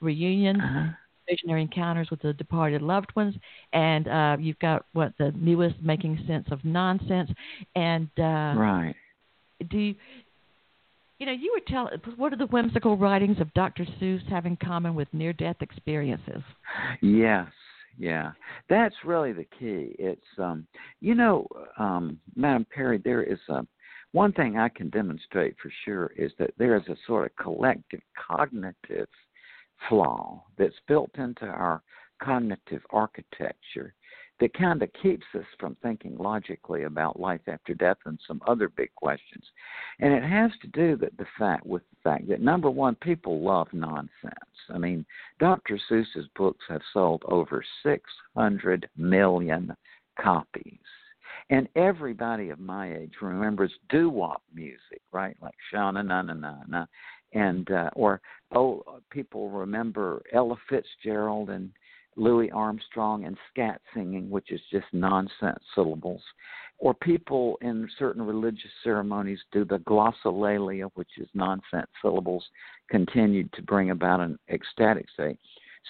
[0.00, 0.90] Reunion, uh-huh.
[1.28, 3.34] Visionary Encounters with the Departed Loved Ones,
[3.72, 7.30] and uh, you've got what the newest Making Sense of Nonsense.
[7.74, 8.22] And uh,
[8.58, 8.94] right.
[9.70, 9.94] Do you,
[11.18, 13.86] you know, you were telling what are the whimsical writings of Dr.
[14.00, 16.42] Seuss have in common with near-death experiences?
[17.00, 17.46] Yes,
[17.98, 18.32] yeah,
[18.68, 19.94] that's really the key.
[19.98, 20.66] It's um,
[21.00, 21.46] you know,
[21.78, 23.64] um, Madam Perry, there is a
[24.14, 28.00] one thing I can demonstrate for sure is that there is a sort of collective
[28.28, 29.08] cognitive
[29.88, 31.82] flaw that's built into our
[32.22, 33.92] cognitive architecture
[34.38, 38.68] that kind of keeps us from thinking logically about life after death and some other
[38.68, 39.44] big questions.
[39.98, 43.66] And it has to do the fact with the fact that number one, people love
[43.72, 44.08] nonsense.
[44.72, 45.04] I mean,
[45.40, 45.76] Dr.
[45.90, 49.74] Seuss's books have sold over six hundred million
[50.20, 50.78] copies.
[51.50, 55.36] And everybody of my age remembers doo wop music, right?
[55.42, 56.86] Like shana na na na na,
[57.32, 58.20] and uh, or
[58.54, 61.70] oh, people remember Ella Fitzgerald and
[62.16, 66.22] Louis Armstrong and scat singing, which is just nonsense syllables.
[66.78, 72.44] Or people in certain religious ceremonies do the glossolalia, which is nonsense syllables,
[72.88, 75.38] continued to bring about an ecstatic state.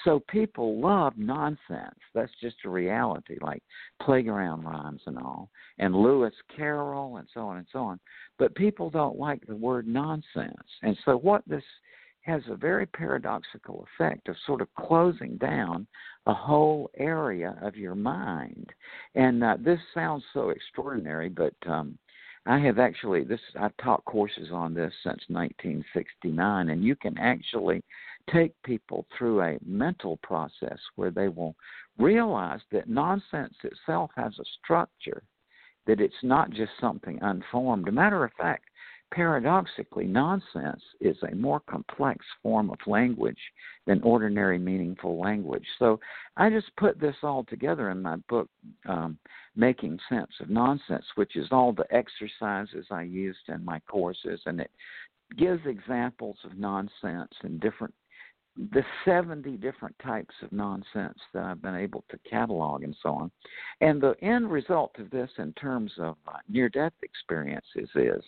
[0.04, 1.98] So people love nonsense.
[2.14, 3.62] That's just a reality, like
[4.02, 8.00] playground rhymes and all, and Lewis Carroll and so on and so on.
[8.38, 10.68] But people don't like the word nonsense.
[10.82, 11.62] And so what this
[12.22, 15.86] has a very paradoxical effect of sort of closing down
[16.26, 18.70] a whole area of your mind.
[19.14, 21.98] And uh, this sounds so extraordinary, but um,
[22.46, 27.82] I have actually this I've taught courses on this since 1969, and you can actually
[28.32, 31.54] take people through a mental process where they will
[31.98, 35.22] realize that nonsense itself has a structure,
[35.86, 37.88] that it's not just something unformed.
[37.88, 38.64] A matter of fact,
[39.12, 43.38] paradoxically, nonsense is a more complex form of language
[43.86, 45.66] than ordinary meaningful language.
[45.78, 46.00] So
[46.36, 48.48] I just put this all together in my book,
[48.88, 49.18] um,
[49.54, 54.60] Making Sense of Nonsense, which is all the exercises I used in my courses, and
[54.60, 54.70] it
[55.38, 57.94] gives examples of nonsense in different
[58.56, 63.30] the 70 different types of nonsense that I've been able to catalog and so on.
[63.80, 68.22] And the end result of this in terms of uh, near death experiences is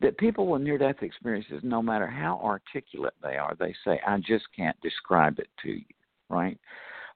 [0.00, 4.18] that people with near death experiences, no matter how articulate they are, they say, I
[4.18, 5.84] just can't describe it to you,
[6.28, 6.58] right?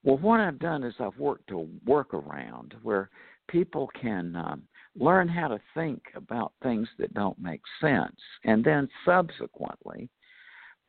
[0.04, 3.10] Well, what I've done is I've worked a workaround where
[3.48, 4.62] people can um,
[4.96, 10.08] learn how to think about things that don't make sense, and then subsequently,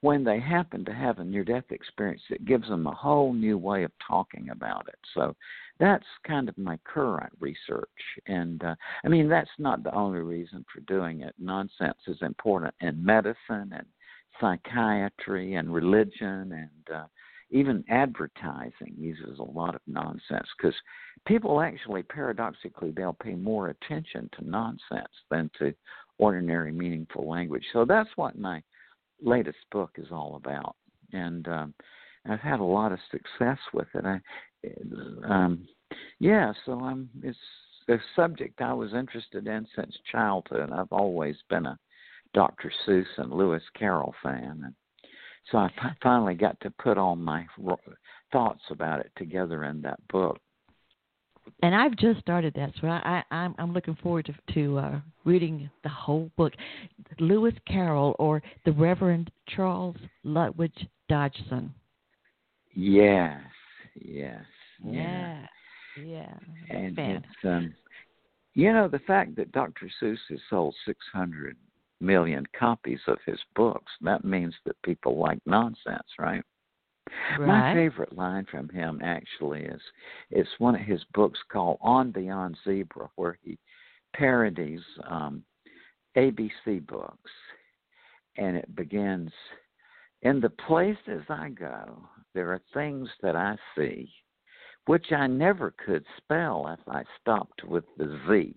[0.03, 3.57] when they happen to have a near death experience, it gives them a whole new
[3.57, 4.99] way of talking about it.
[5.13, 5.33] So
[5.79, 7.87] that's kind of my current research.
[8.27, 8.75] And uh,
[9.05, 11.33] I mean, that's not the only reason for doing it.
[11.39, 13.37] Nonsense is important in medicine
[13.71, 13.85] and
[14.41, 17.05] psychiatry and religion and uh,
[17.51, 20.75] even advertising uses a lot of nonsense because
[21.25, 25.73] people actually paradoxically they'll pay more attention to nonsense than to
[26.17, 28.61] ordinary meaningful language so that's what my
[29.23, 30.75] latest book is all about,
[31.11, 31.73] and um,
[32.29, 34.05] I've had a lot of success with it.
[34.05, 34.19] I,
[35.25, 35.67] um,
[36.19, 37.09] yeah, so I'm.
[37.21, 37.37] It's
[37.89, 40.71] a subject I was interested in since childhood.
[40.71, 41.77] I've always been a
[42.33, 42.71] Dr.
[42.85, 44.73] Seuss and Lewis Carroll fan, and
[45.51, 45.69] so I
[46.01, 47.45] finally got to put all my
[48.31, 50.39] thoughts about it together in that book
[51.61, 54.99] and I've just started that, so I, I I'm I'm looking forward to to uh,
[55.25, 56.53] reading the whole book.
[57.19, 61.73] Lewis Carroll or the Reverend Charles Lutwidge Dodgson.
[62.73, 63.39] Yes,
[63.95, 64.43] yes,
[64.83, 65.45] yeah,
[66.03, 66.33] yeah,
[66.69, 67.15] and Fan.
[67.17, 67.73] it's um,
[68.53, 69.89] you know, the fact that Dr.
[70.01, 71.55] Seuss has sold six hundred
[72.01, 76.43] million copies of his books, that means that people like nonsense, right?
[77.37, 77.47] Right.
[77.47, 79.81] My favorite line from him actually is
[80.29, 83.57] it's one of his books called On Beyond Zebra, where he
[84.13, 85.43] parodies um,
[86.15, 87.31] ABC books,
[88.37, 89.31] and it begins,
[90.21, 94.11] "In the places I go, there are things that I see,
[94.85, 98.55] which I never could spell if I stopped with the Z."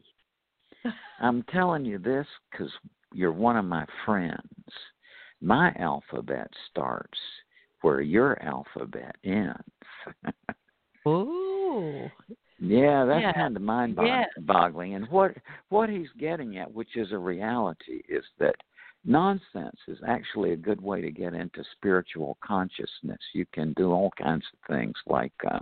[1.20, 2.72] I'm telling you this because
[3.12, 4.42] you're one of my friends.
[5.40, 7.18] My alphabet starts
[7.86, 9.62] where your alphabet ends.
[11.06, 12.10] Ooh.
[12.58, 13.32] Yeah, that's Yeah.
[13.32, 14.26] kind of mind Yeah.
[14.38, 14.94] boggling.
[14.94, 15.36] And what
[15.68, 18.56] what he's getting at, which is a reality, is that
[19.04, 23.20] nonsense is actually a good way to get into spiritual consciousness.
[23.32, 25.60] You can do all kinds of things like uh,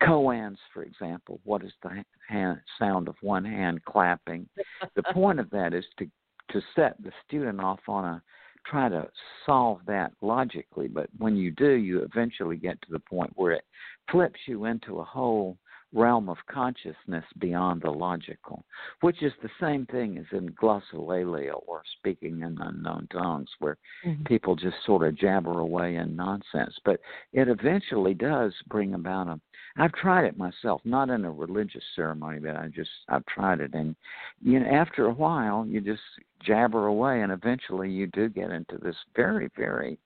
[0.00, 1.40] koans, for example.
[1.44, 4.48] What is the hand, sound of one hand clapping?
[4.94, 6.10] the point of that is to
[6.52, 8.22] to set the student off on a
[8.66, 9.08] try to
[9.46, 13.64] solve that logically, but when you do, you eventually get to the point where it
[14.10, 15.56] flips you into a whole
[15.94, 18.64] realm of consciousness beyond the logical,
[19.00, 24.22] which is the same thing as in glossolalia or speaking in unknown tongues, where Mm-hmm.
[24.24, 26.74] people just sort of jabber away in nonsense.
[26.84, 27.00] But
[27.32, 29.40] it eventually does bring about a.
[29.78, 33.74] I've tried it myself, not in a religious ceremony, but I just I've tried it,
[33.74, 33.94] and
[34.42, 36.02] you know, after a while, you just
[36.42, 39.98] jabber away, and eventually you do get into this very, very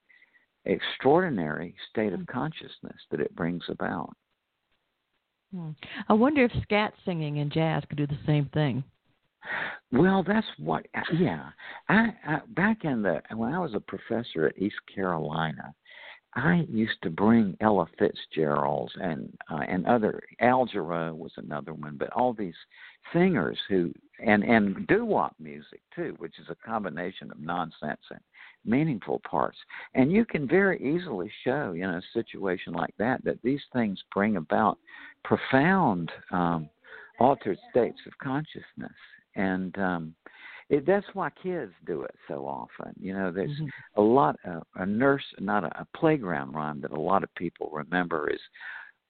[0.66, 4.14] extraordinary state of consciousness that it brings about.
[5.54, 5.70] Hmm.
[6.08, 8.84] I wonder if scat singing and jazz could do the same thing.
[9.90, 10.86] Well, that's what.
[11.12, 11.48] Yeah,
[11.88, 15.74] I, I back in the when I was a professor at East Carolina,
[16.34, 21.96] I used to bring Ella Fitzgerald and uh, and other Al Jarreau was another one,
[21.98, 22.54] but all these
[23.12, 23.92] singers who
[24.24, 28.20] and and doo wop music too, which is a combination of nonsense and
[28.64, 29.58] meaningful parts.
[29.94, 34.36] And you can very easily show in a situation like that that these things bring
[34.36, 34.78] about
[35.24, 36.70] profound um,
[37.20, 38.92] altered states of consciousness
[39.36, 40.14] and um
[40.68, 42.94] it, that's why kids do it so often.
[42.98, 43.70] You know, there's Mhm.
[43.96, 47.70] a lot of a nurse, not a, a playground rhyme that a lot of people
[47.72, 48.40] remember is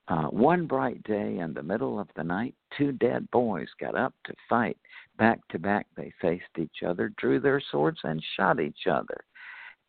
[0.09, 4.15] uh, one bright day in the middle of the night, two dead boys got up
[4.25, 4.77] to fight.
[5.17, 9.17] Back to back, they faced each other, drew their swords, and shot each other.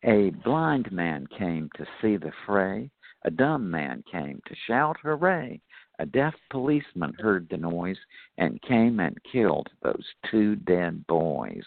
[0.04, 2.90] A blind man came to see the fray.
[3.24, 5.60] A dumb man came to shout hooray.
[6.00, 7.98] A deaf policeman heard the noise
[8.38, 11.62] and came and killed those two dead boys.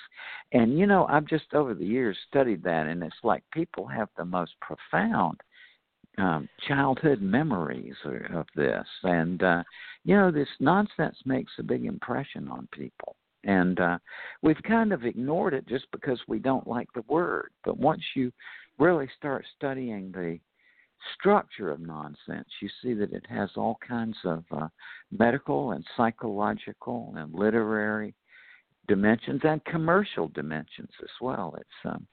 [0.52, 4.10] And you know, I've just over the years studied that, and it's like people have
[4.18, 5.40] the most profound
[6.18, 7.96] um, childhood memories
[8.34, 8.86] of this.
[9.04, 9.64] And uh,
[10.04, 13.16] you know, this nonsense makes a big impression on people.
[13.44, 13.98] And uh,
[14.42, 17.52] we've kind of ignored it just because we don't like the word.
[17.64, 18.32] But once you
[18.78, 20.40] really start studying the
[21.18, 24.68] structure of nonsense, you see that it has all kinds of uh,
[25.12, 28.14] medical and psychological and literary
[28.88, 31.56] dimensions and commercial dimensions as well.
[31.58, 32.08] It's um,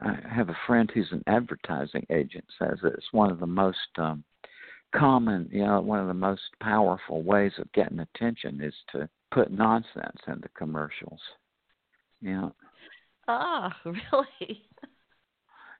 [0.00, 3.78] I have a friend who's an advertising agent says that it's one of the most
[3.96, 4.24] um,
[4.94, 9.50] common, you know, one of the most powerful ways of getting attention is to put
[9.50, 11.20] nonsense into commercials.
[12.20, 12.50] Yeah.
[13.28, 14.65] Ah, really?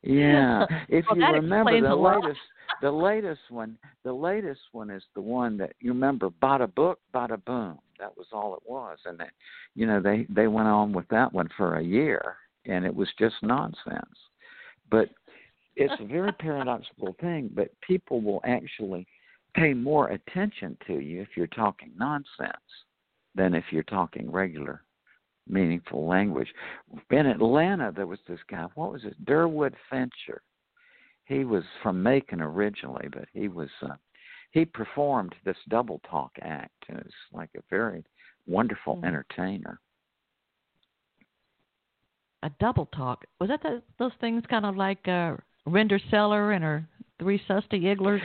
[0.07, 0.67] Yeah.
[0.89, 2.41] If Well, you remember the latest
[2.83, 7.43] the latest one the latest one is the one that you remember bada book, bada
[7.45, 7.79] boom.
[7.99, 8.99] That was all it was.
[9.05, 9.31] And that
[9.75, 12.37] you know, they they went on with that one for a year
[12.67, 14.19] and it was just nonsense.
[14.91, 15.11] But
[15.75, 19.07] it's a very paradoxical thing, but people will actually
[19.55, 22.53] pay more attention to you if you're talking nonsense
[23.35, 24.83] than if you're talking regular
[25.49, 26.49] meaningful language.
[27.11, 28.67] In Atlanta, there was this guy.
[28.75, 29.25] What was it?
[29.25, 30.43] Durwood Fincher.
[31.25, 33.97] He was from Macon originally, but he was uh,
[34.53, 38.05] he performed this double talk act, and it's like a very
[38.47, 39.05] wonderful Mm.
[39.07, 39.81] entertainer.
[42.43, 43.25] A double talk.
[43.41, 46.87] Was that the, those things kind of like uh, Render Seller and her
[47.19, 48.21] three susty igglers?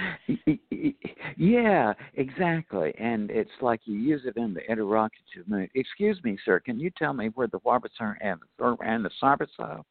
[1.37, 2.93] Yeah, exactly.
[2.99, 5.69] And it's like you use it in the interrogative mood.
[5.75, 9.11] Excuse me, sir, can you tell me where the Warbits are and, and the
[9.59, 9.83] are?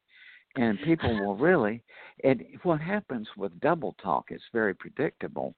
[0.55, 1.83] And people will really,
[2.23, 5.55] and what happens with double talk is very predictable.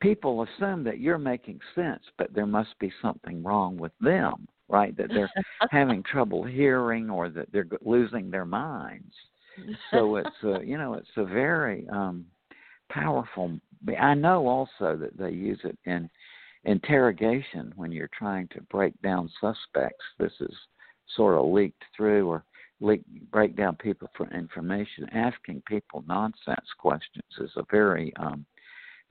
[0.00, 4.96] People assume that you're making sense, but there must be something wrong with them, right?
[4.96, 5.30] That they're
[5.70, 9.12] having trouble hearing or that they're losing their minds.
[9.90, 12.26] So it's a, you know, it's a very um
[12.88, 13.58] powerful.
[13.98, 16.08] I know also that they use it in
[16.64, 20.04] interrogation when you're trying to break down suspects.
[20.18, 20.54] This is
[21.16, 22.44] sort of leaked through, or
[22.80, 25.08] leak, break down people for information.
[25.12, 28.44] Asking people nonsense questions is a very um,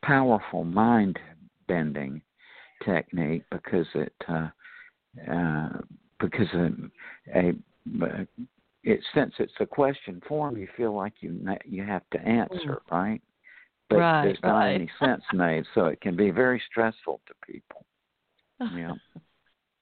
[0.03, 1.17] powerful mind
[1.67, 2.21] bending
[2.85, 4.49] technique because it uh,
[5.31, 5.69] uh,
[6.19, 6.69] because a,
[7.35, 7.49] a,
[8.03, 8.27] a
[8.83, 12.91] it since it's a question form, you feel like you you have to answer, mm.
[12.91, 13.21] right?
[13.89, 14.73] But right, there's not right.
[14.73, 17.85] any sense made, so it can be very stressful to people.
[18.75, 18.93] Yeah.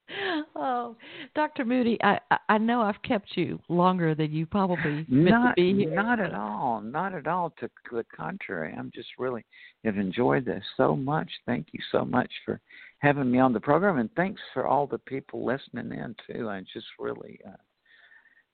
[0.56, 0.96] oh,
[1.34, 1.64] Dr.
[1.64, 5.74] Moody, I I know I've kept you longer than you probably meant not, to be
[5.74, 5.94] here.
[5.94, 6.80] Not at all.
[6.80, 7.52] Not at all.
[7.58, 9.44] To the contrary, I'm just really
[9.84, 11.30] have enjoyed this so much.
[11.44, 12.60] Thank you so much for
[12.98, 16.48] having me on the program, and thanks for all the people listening in too.
[16.48, 17.56] I'm just really, uh,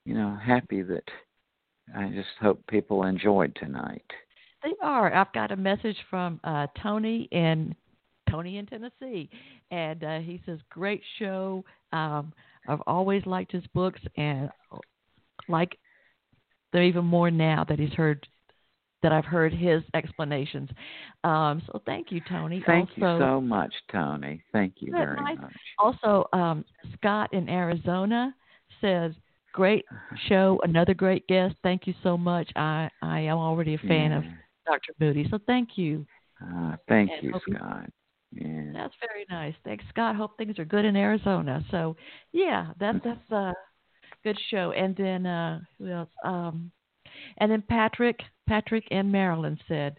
[0.07, 1.09] you know, happy that
[1.95, 4.05] I just hope people enjoyed tonight.
[4.63, 5.13] They are.
[5.13, 7.75] I've got a message from uh, Tony in
[8.31, 9.29] Tony in Tennessee,
[9.71, 11.65] and uh, he says, "Great show.
[11.93, 12.33] Um,
[12.69, 14.51] I've always liked his books, and
[15.49, 15.77] like
[16.73, 18.27] them even more now that he's heard
[19.03, 20.71] that I've heard his explanations.
[21.25, 22.63] Um, so thank you, Tony.
[22.65, 24.43] Thank also, you so much, Tony.
[24.53, 25.39] Thank you very nice?
[25.39, 25.53] much.
[25.79, 28.35] Also, um, Scott in Arizona
[28.81, 29.13] says,
[29.53, 29.85] "Great
[30.29, 31.57] show, another great guest.
[31.63, 32.51] Thank you so much.
[32.57, 34.19] I I am already a fan yeah.
[34.19, 34.25] of
[34.67, 34.93] Dr.
[34.99, 36.07] Moody, so thank you."
[36.43, 37.89] Uh, thank and you, Scott.
[38.33, 38.73] Yeah.
[38.73, 39.55] That's very nice.
[39.65, 40.17] Thanks, Scott.
[40.17, 41.63] Hope things are good in Arizona.
[41.71, 41.97] So,
[42.33, 43.53] yeah, that's that's a
[44.25, 44.73] good show.
[44.73, 46.09] And then uh, who else?
[46.25, 46.71] Um,
[47.39, 49.99] and then Patrick, Patrick and Marilyn said,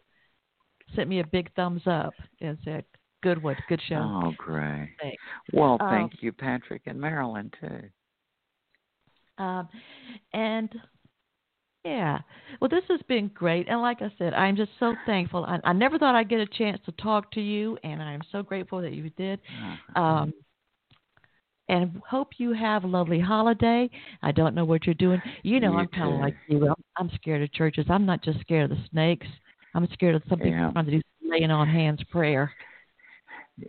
[0.96, 2.86] sent me a big thumbs up and said,
[3.22, 4.96] "Good one, good show." Oh, great.
[5.02, 5.22] Thanks.
[5.54, 9.44] Well, Um, thank you, Patrick and Marilyn too.
[9.44, 9.68] Um,
[10.34, 10.70] and
[11.86, 12.20] yeah,
[12.60, 13.68] well, this has been great.
[13.68, 15.46] And like I said, I'm just so thankful.
[15.46, 18.42] I, I never thought I'd get a chance to talk to you, and I'm so
[18.44, 19.40] grateful that you did.
[19.96, 20.34] Uh, Um,
[21.70, 23.90] and hope you have a lovely holiday.
[24.22, 25.22] I don't know what you're doing.
[25.44, 26.68] You know, You I'm kind of like you.
[26.68, 27.86] I'm, I'm scared of churches.
[27.90, 29.28] I'm not just scared of the snakes.
[29.74, 30.72] I'm scared of some people Yeah.
[30.72, 32.52] trying to do laying on hands prayer.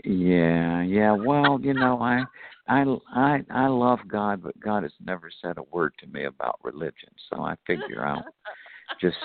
[0.05, 1.13] Yeah, yeah.
[1.13, 2.25] Well, you know, I,
[2.69, 6.59] I, I, I love God, but God has never said a word to me about
[6.63, 7.11] religion.
[7.31, 8.25] So I figure I'll
[9.01, 9.17] just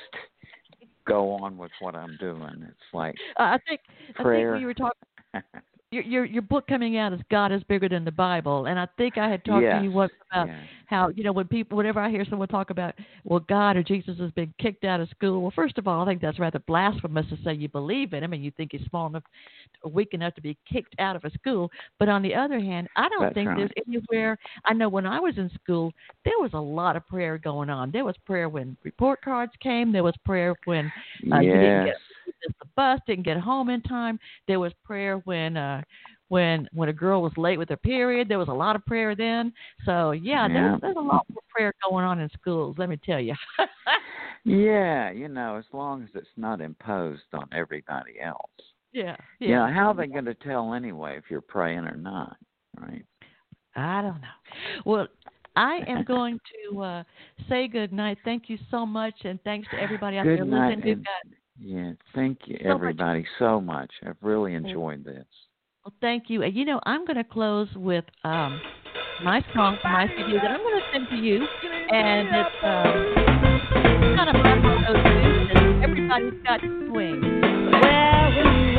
[1.07, 2.65] go on with what I'm doing.
[2.67, 3.81] It's like Uh, I think
[4.17, 4.53] I prayer.
[4.53, 4.93] think we were talking.
[5.91, 8.87] Your, your your book coming out is God is bigger than the Bible, and I
[8.97, 9.79] think I had talked yes.
[9.79, 10.59] to you once about yeah.
[10.85, 14.19] how you know when people whenever I hear someone talk about well God or Jesus
[14.19, 15.41] has been kicked out of school.
[15.41, 18.33] Well, first of all, I think that's rather blasphemous to say you believe in him
[18.33, 19.23] and you think he's small enough,
[19.91, 21.71] weak enough to be kicked out of a school.
[21.97, 23.57] But on the other hand, I don't That's think right.
[23.57, 24.37] there's anywhere.
[24.65, 25.91] I know when I was in school,
[26.23, 27.89] there was a lot of prayer going on.
[27.89, 29.91] There was prayer when report cards came.
[29.91, 30.91] There was prayer when
[31.31, 31.95] uh, you didn't yes.
[31.95, 31.95] get
[32.45, 34.19] missed the bus, didn't get home in time.
[34.47, 35.81] There was prayer when uh
[36.29, 38.27] when when a girl was late with her period.
[38.29, 39.51] There was a lot of prayer then.
[39.85, 40.53] So yeah, Yeah.
[40.53, 42.75] there's there's a lot more prayer going on in schools.
[42.77, 43.35] Let me tell you.
[44.45, 48.39] Yeah, you know, as long as it's not imposed on everybody else.
[48.93, 49.67] yeah, Yeah.
[49.67, 49.73] yeah.
[49.73, 52.37] how are they going to tell anyway if you're praying or not?
[52.79, 53.03] Right.
[53.75, 54.81] I don't know.
[54.85, 55.07] Well,
[55.57, 56.39] I am going
[56.71, 57.03] to uh
[57.49, 58.17] say good night.
[58.23, 60.81] Thank you so much, and thanks to everybody out Good there listening.
[60.85, 61.91] We've got Yeah.
[62.15, 63.91] Thank you, So much- everybody, so much.
[64.05, 65.25] I've really enjoyed this.
[65.85, 66.43] Well, thank you.
[66.43, 68.61] And you know, I'm going to close with um,
[69.23, 71.47] my song from my CD that I'm going to send to you,
[71.91, 75.49] and it's um, kind of back on those tunes.
[75.55, 77.21] and Everybody's got to swing.
[77.71, 78.78] Well,